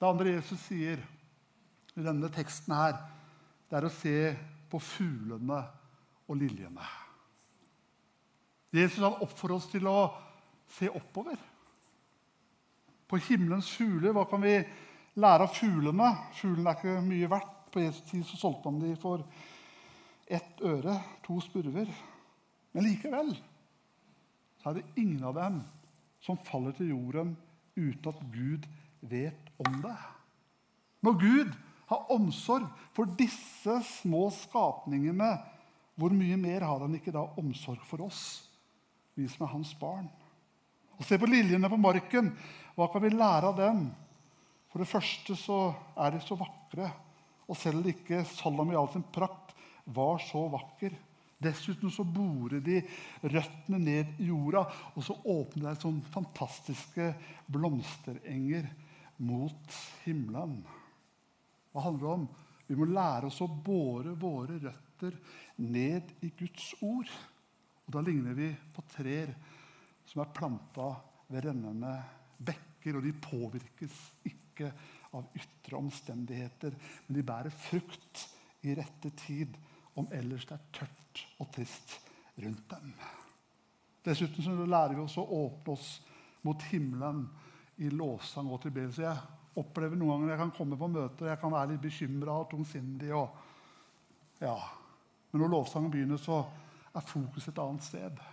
Det 0.00 0.08
andre 0.08 0.34
Jesus 0.34 0.66
sier 0.66 0.98
i 1.94 2.02
denne 2.02 2.32
teksten, 2.34 2.74
her, 2.74 2.98
det 3.70 3.78
er 3.78 3.86
å 3.86 3.94
se 3.94 4.16
på 4.72 4.80
fuglene 4.82 5.60
og 6.26 6.40
liljene. 6.40 6.90
Jesus 8.72 9.04
han 9.04 9.20
oppfordrer 9.22 9.60
oss 9.60 9.70
til 9.70 9.86
å 9.86 9.98
se 10.72 10.88
oppover 10.90 11.38
på 13.12 13.20
himmelens 13.20 13.68
fugler. 13.76 14.14
Hva 14.16 14.24
kan 14.28 14.40
vi 14.40 14.54
lære 15.20 15.44
av 15.44 15.52
fuglene? 15.52 16.08
Fuglene 16.38 16.72
er 16.72 16.78
ikke 16.80 17.00
mye 17.04 17.28
verdt. 17.28 17.58
På 17.72 17.80
Jesu 17.80 18.02
tid 18.08 18.24
så 18.28 18.36
solgte 18.36 18.68
man 18.68 18.82
dem 18.82 18.96
for 19.00 19.22
ett 20.32 20.60
øre, 20.64 20.98
to 21.24 21.38
spurver. 21.44 21.88
Men 22.72 22.84
likevel 22.88 23.32
så 24.60 24.70
er 24.70 24.78
det 24.78 25.00
ingen 25.00 25.24
av 25.26 25.36
dem 25.36 25.56
som 26.22 26.40
faller 26.46 26.76
til 26.76 26.92
jorden 26.92 27.34
uten 27.74 28.12
at 28.12 28.20
Gud 28.32 28.68
vet 29.10 29.48
om 29.60 29.80
det. 29.82 29.96
Når 31.02 31.16
Gud 31.18 31.56
har 31.90 32.12
omsorg 32.14 32.68
for 32.94 33.10
disse 33.18 33.78
små 33.88 34.28
skapningene, 34.36 35.32
hvor 35.98 36.14
mye 36.16 36.38
mer 36.40 36.64
har 36.64 36.84
han 36.84 36.94
ikke 36.96 37.12
da 37.12 37.24
omsorg 37.40 37.82
for 37.88 38.04
oss, 38.06 38.46
vi 39.16 39.26
som 39.28 39.44
er 39.44 39.52
hans 39.56 39.72
barn? 39.80 40.06
Og 41.02 41.06
Se 41.08 41.18
på 41.18 41.26
liljene 41.26 41.66
på 41.66 41.80
marken. 41.82 42.28
Hva 42.76 42.86
kan 42.92 43.02
vi 43.02 43.08
lære 43.10 43.48
av 43.50 43.56
dem? 43.58 43.86
For 44.70 44.78
det 44.78 44.88
første 44.88 45.34
så 45.34 45.56
er 45.98 46.14
de 46.14 46.20
så 46.22 46.36
vakre. 46.38 46.92
Og 47.50 47.58
selv 47.58 47.88
ikke 47.90 48.20
Salom 48.30 48.70
i 48.70 48.76
all 48.78 48.86
sin 48.92 49.02
prakt 49.10 49.50
var 49.90 50.22
så 50.22 50.44
vakker. 50.52 50.94
Dessuten 51.42 51.90
så 51.90 52.04
borer 52.06 52.62
de 52.62 52.78
røttene 53.26 53.80
ned 53.82 54.12
i 54.22 54.28
jorda, 54.28 54.62
og 54.94 55.02
så 55.02 55.16
åpner 55.26 55.72
de 55.72 55.82
sånne 55.82 56.12
fantastiske 56.14 57.08
blomsterenger 57.50 58.68
mot 59.26 59.78
himmelen. 60.04 60.60
Hva 61.74 61.82
handler 61.88 62.04
det 62.04 62.12
om? 62.14 62.28
Vi 62.68 62.78
må 62.78 62.86
lære 62.86 63.26
oss 63.26 63.42
å 63.42 63.50
bore 63.50 64.14
våre 64.14 64.60
røtter 64.62 65.18
ned 65.58 66.14
i 66.22 66.30
Guds 66.38 66.70
ord. 66.78 67.10
Og 67.88 67.90
Da 67.98 68.06
ligner 68.06 68.38
vi 68.38 68.52
på 68.70 68.86
trær 68.94 69.34
som 70.12 70.22
er 70.22 70.34
planta 70.36 70.90
ved 71.32 71.46
rennende 71.46 71.92
bekker, 72.36 72.98
og 72.98 73.06
de 73.06 73.14
påvirkes 73.16 73.98
ikke 74.28 74.68
av 75.16 75.28
ytre 75.36 75.78
omstendigheter, 75.78 76.76
men 77.06 77.16
de 77.16 77.24
bærer 77.24 77.54
frukt 77.68 78.26
i 78.68 78.76
rette 78.76 79.12
tid, 79.24 79.56
om 79.96 80.08
ellers 80.12 80.46
det 80.48 80.56
er 80.56 80.68
tørt 80.72 81.22
og 81.40 81.50
trist 81.52 81.98
rundt 82.40 82.64
dem. 82.70 82.92
Dessuten 84.04 84.44
så 84.44 84.54
lærer 84.64 84.96
vi 84.96 85.04
oss 85.04 85.18
å 85.20 85.26
åpne 85.36 85.74
oss 85.74 85.88
mot 86.46 86.62
himmelen 86.70 87.26
i 87.84 87.90
lovsang 87.92 88.48
og 88.50 88.62
tilbedelse. 88.64 89.04
Jeg 89.04 89.60
opplever 89.60 89.98
noen 89.98 90.22
ganger 90.22 90.32
jeg 90.32 90.42
kan 90.42 90.54
komme 90.56 90.78
på 90.80 90.88
møter 90.90 91.28
jeg 91.28 91.40
kan 91.42 91.52
være 91.52 91.74
litt 91.74 91.84
bekymra 91.84 92.38
og 92.40 92.48
tungsindig. 92.50 93.12
Og, 93.14 93.36
ja. 94.42 94.56
Men 95.30 95.44
når 95.44 95.52
lovsangen 95.54 95.92
begynner, 95.92 96.20
så 96.20 96.40
er 96.92 97.08
fokuset 97.08 97.52
et 97.52 97.62
annet 97.62 97.86
sted. 97.86 98.24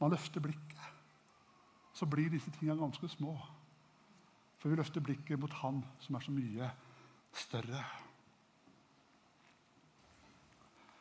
Man 0.00 0.12
løfter 0.14 0.40
blikket 0.40 0.70
så 2.00 2.06
blir 2.08 2.30
disse 2.32 2.48
tingene 2.54 2.80
ganske 2.80 3.08
små. 3.12 3.34
For 4.60 4.72
vi 4.72 4.78
løfter 4.78 5.04
blikket 5.04 5.40
mot 5.40 5.52
Han 5.60 5.82
som 6.00 6.16
er 6.16 6.24
så 6.24 6.32
mye 6.32 6.70
større. 7.36 7.82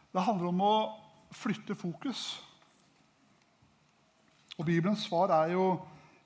Det 0.09 0.25
handler 0.25 0.49
om 0.49 0.63
å 0.65 0.75
flytte 1.31 1.77
fokus. 1.77 2.23
Og 4.57 4.65
Bibelens 4.67 5.05
svar 5.07 5.31
er 5.37 5.53
jo 5.53 5.65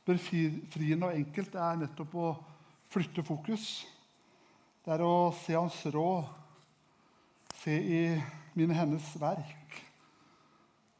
befriende 0.07 1.09
og 1.09 1.17
enkelt. 1.17 1.51
Det 1.53 1.61
er 1.61 1.81
nettopp 1.83 2.15
å 2.17 2.29
flytte 2.93 3.25
fokus. 3.27 3.83
Det 4.83 4.95
er 4.95 5.03
å 5.05 5.33
se 5.43 5.57
Hans 5.57 5.83
råd, 5.93 6.31
se 7.61 7.75
i 7.77 8.05
mine 8.57 8.77
hennes 8.77 9.13
verk. 9.21 9.62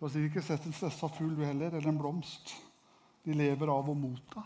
Du 0.04 0.08
har 0.10 0.12
sikkert 0.12 0.34
ikke 0.34 0.42
sett 0.44 0.66
en 0.68 0.74
stressa 0.76 1.08
fugl 1.16 1.38
heller, 1.48 1.78
eller 1.78 1.88
en 1.88 1.96
blomst. 1.96 2.50
De 3.24 3.32
lever 3.40 3.70
av 3.72 3.88
å 3.88 3.94
motta. 3.96 4.42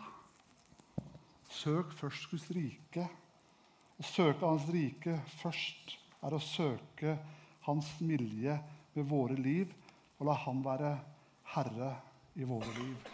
Søk 1.50 1.96
først 1.98 2.28
Guds 2.30 2.46
rike. 2.54 3.08
Å 3.98 4.06
søke 4.06 4.46
Hans 4.46 4.68
rike 4.70 5.16
først 5.40 5.96
er 6.22 6.38
å 6.38 6.42
søke 6.46 7.16
Hans 7.66 7.90
vilje 7.98 8.60
ved 8.94 9.10
våre 9.10 9.40
liv 9.42 9.74
og 10.20 10.30
la 10.30 10.38
Han 10.44 10.62
være 10.62 10.94
herre 11.56 11.90
i 12.38 12.46
våre 12.46 12.78
liv. 12.78 13.12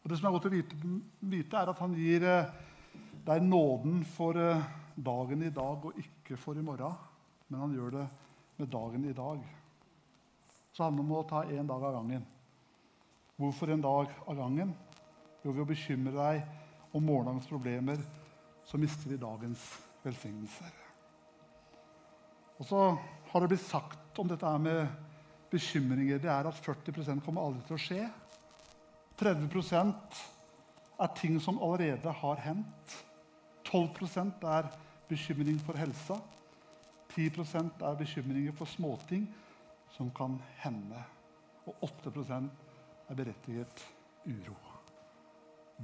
Og 0.00 0.08
Det 0.08 0.16
som 0.16 0.32
er 0.32 0.36
godt 0.38 0.48
å 0.48 0.56
vite, 0.56 0.82
vite 1.20 1.60
er 1.60 1.76
at 1.76 1.84
Han 1.84 2.00
gir 2.00 2.24
eh, 2.24 2.52
deg 3.28 3.44
nåden 3.44 4.06
for 4.16 4.40
eh, 4.40 4.68
dagen 4.96 5.44
i 5.44 5.52
dag 5.52 5.84
og 5.84 6.00
ikke 6.00 6.40
for 6.40 6.56
i 6.56 6.64
morgen. 6.64 6.96
Men 7.52 7.66
Han 7.68 7.76
gjør 7.76 7.98
det 8.00 8.10
med 8.56 8.78
dagen 8.80 9.04
i 9.04 9.18
dag. 9.26 9.59
Så 10.80 10.86
handler 10.86 11.04
det 11.04 11.12
om 11.12 11.18
å 11.18 11.26
ta 11.28 11.40
én 11.44 11.66
dag 11.68 11.82
av 11.84 11.92
gangen. 11.92 12.22
Hvorfor 13.36 13.68
en 13.68 13.82
dag 13.84 14.12
av 14.24 14.36
gangen? 14.38 14.70
Jo, 15.42 15.52
ved 15.52 15.58
å 15.60 15.68
bekymre 15.68 16.12
deg 16.14 16.94
om 16.96 17.04
morgendagens 17.04 17.48
problemer, 17.50 17.98
så 18.64 18.80
mister 18.80 19.10
vi 19.12 19.18
dagens 19.20 19.60
velsignelser. 20.00 20.70
Og 22.56 22.64
så 22.70 22.80
har 23.28 23.44
det 23.44 23.50
blitt 23.52 23.66
sagt 23.66 24.22
om 24.24 24.30
dette 24.30 24.54
med 24.64 24.88
bekymringer, 25.52 26.22
det 26.24 26.32
er 26.32 26.48
at 26.48 26.62
40% 26.64 27.20
kommer 27.26 27.44
aldri 27.44 27.66
til 27.68 27.76
å 27.76 27.82
skje. 27.84 28.08
30% 29.20 30.24
er 30.96 31.12
ting 31.20 31.36
som 31.44 31.60
allerede 31.60 32.16
har 32.22 32.40
hendt. 32.46 32.96
12% 33.68 34.48
er 34.56 34.72
bekymring 35.12 35.60
for 35.60 35.76
helsa. 35.76 36.16
10% 37.12 37.84
er 37.84 38.00
bekymringer 38.00 38.56
for 38.56 38.78
småting 38.78 39.28
som 39.96 40.10
kan 40.16 40.38
hende. 40.62 41.04
Og 41.66 41.76
8 41.82 42.12
er 43.10 43.14
berettiget 43.14 43.86
uro. 44.26 44.56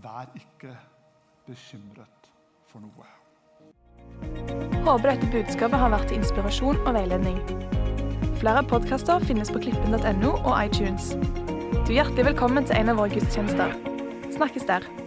Vær 0.02 0.30
ikke 0.34 0.76
bekymret 1.46 2.30
for 2.68 2.80
noe. 2.80 3.06
Håper 4.86 5.10
dette 5.10 5.30
budskapet 5.32 5.80
har 5.80 5.90
vært 5.94 6.10
til 6.10 6.20
inspirasjon 6.20 6.82
og 6.84 6.94
veiledning. 6.94 7.40
Flere 8.36 8.62
podkaster 8.68 9.24
finnes 9.24 9.50
på 9.50 9.62
klippen.no 9.64 10.34
og 10.36 10.52
iTunes. 10.60 11.14
Du 11.86 11.92
er 11.94 12.02
hjertelig 12.02 12.30
velkommen 12.32 12.68
til 12.68 12.76
en 12.76 12.92
av 12.92 13.00
våre 13.00 13.14
gudstjenester. 13.16 13.74
Snakkes 14.36 14.68
der. 14.68 15.05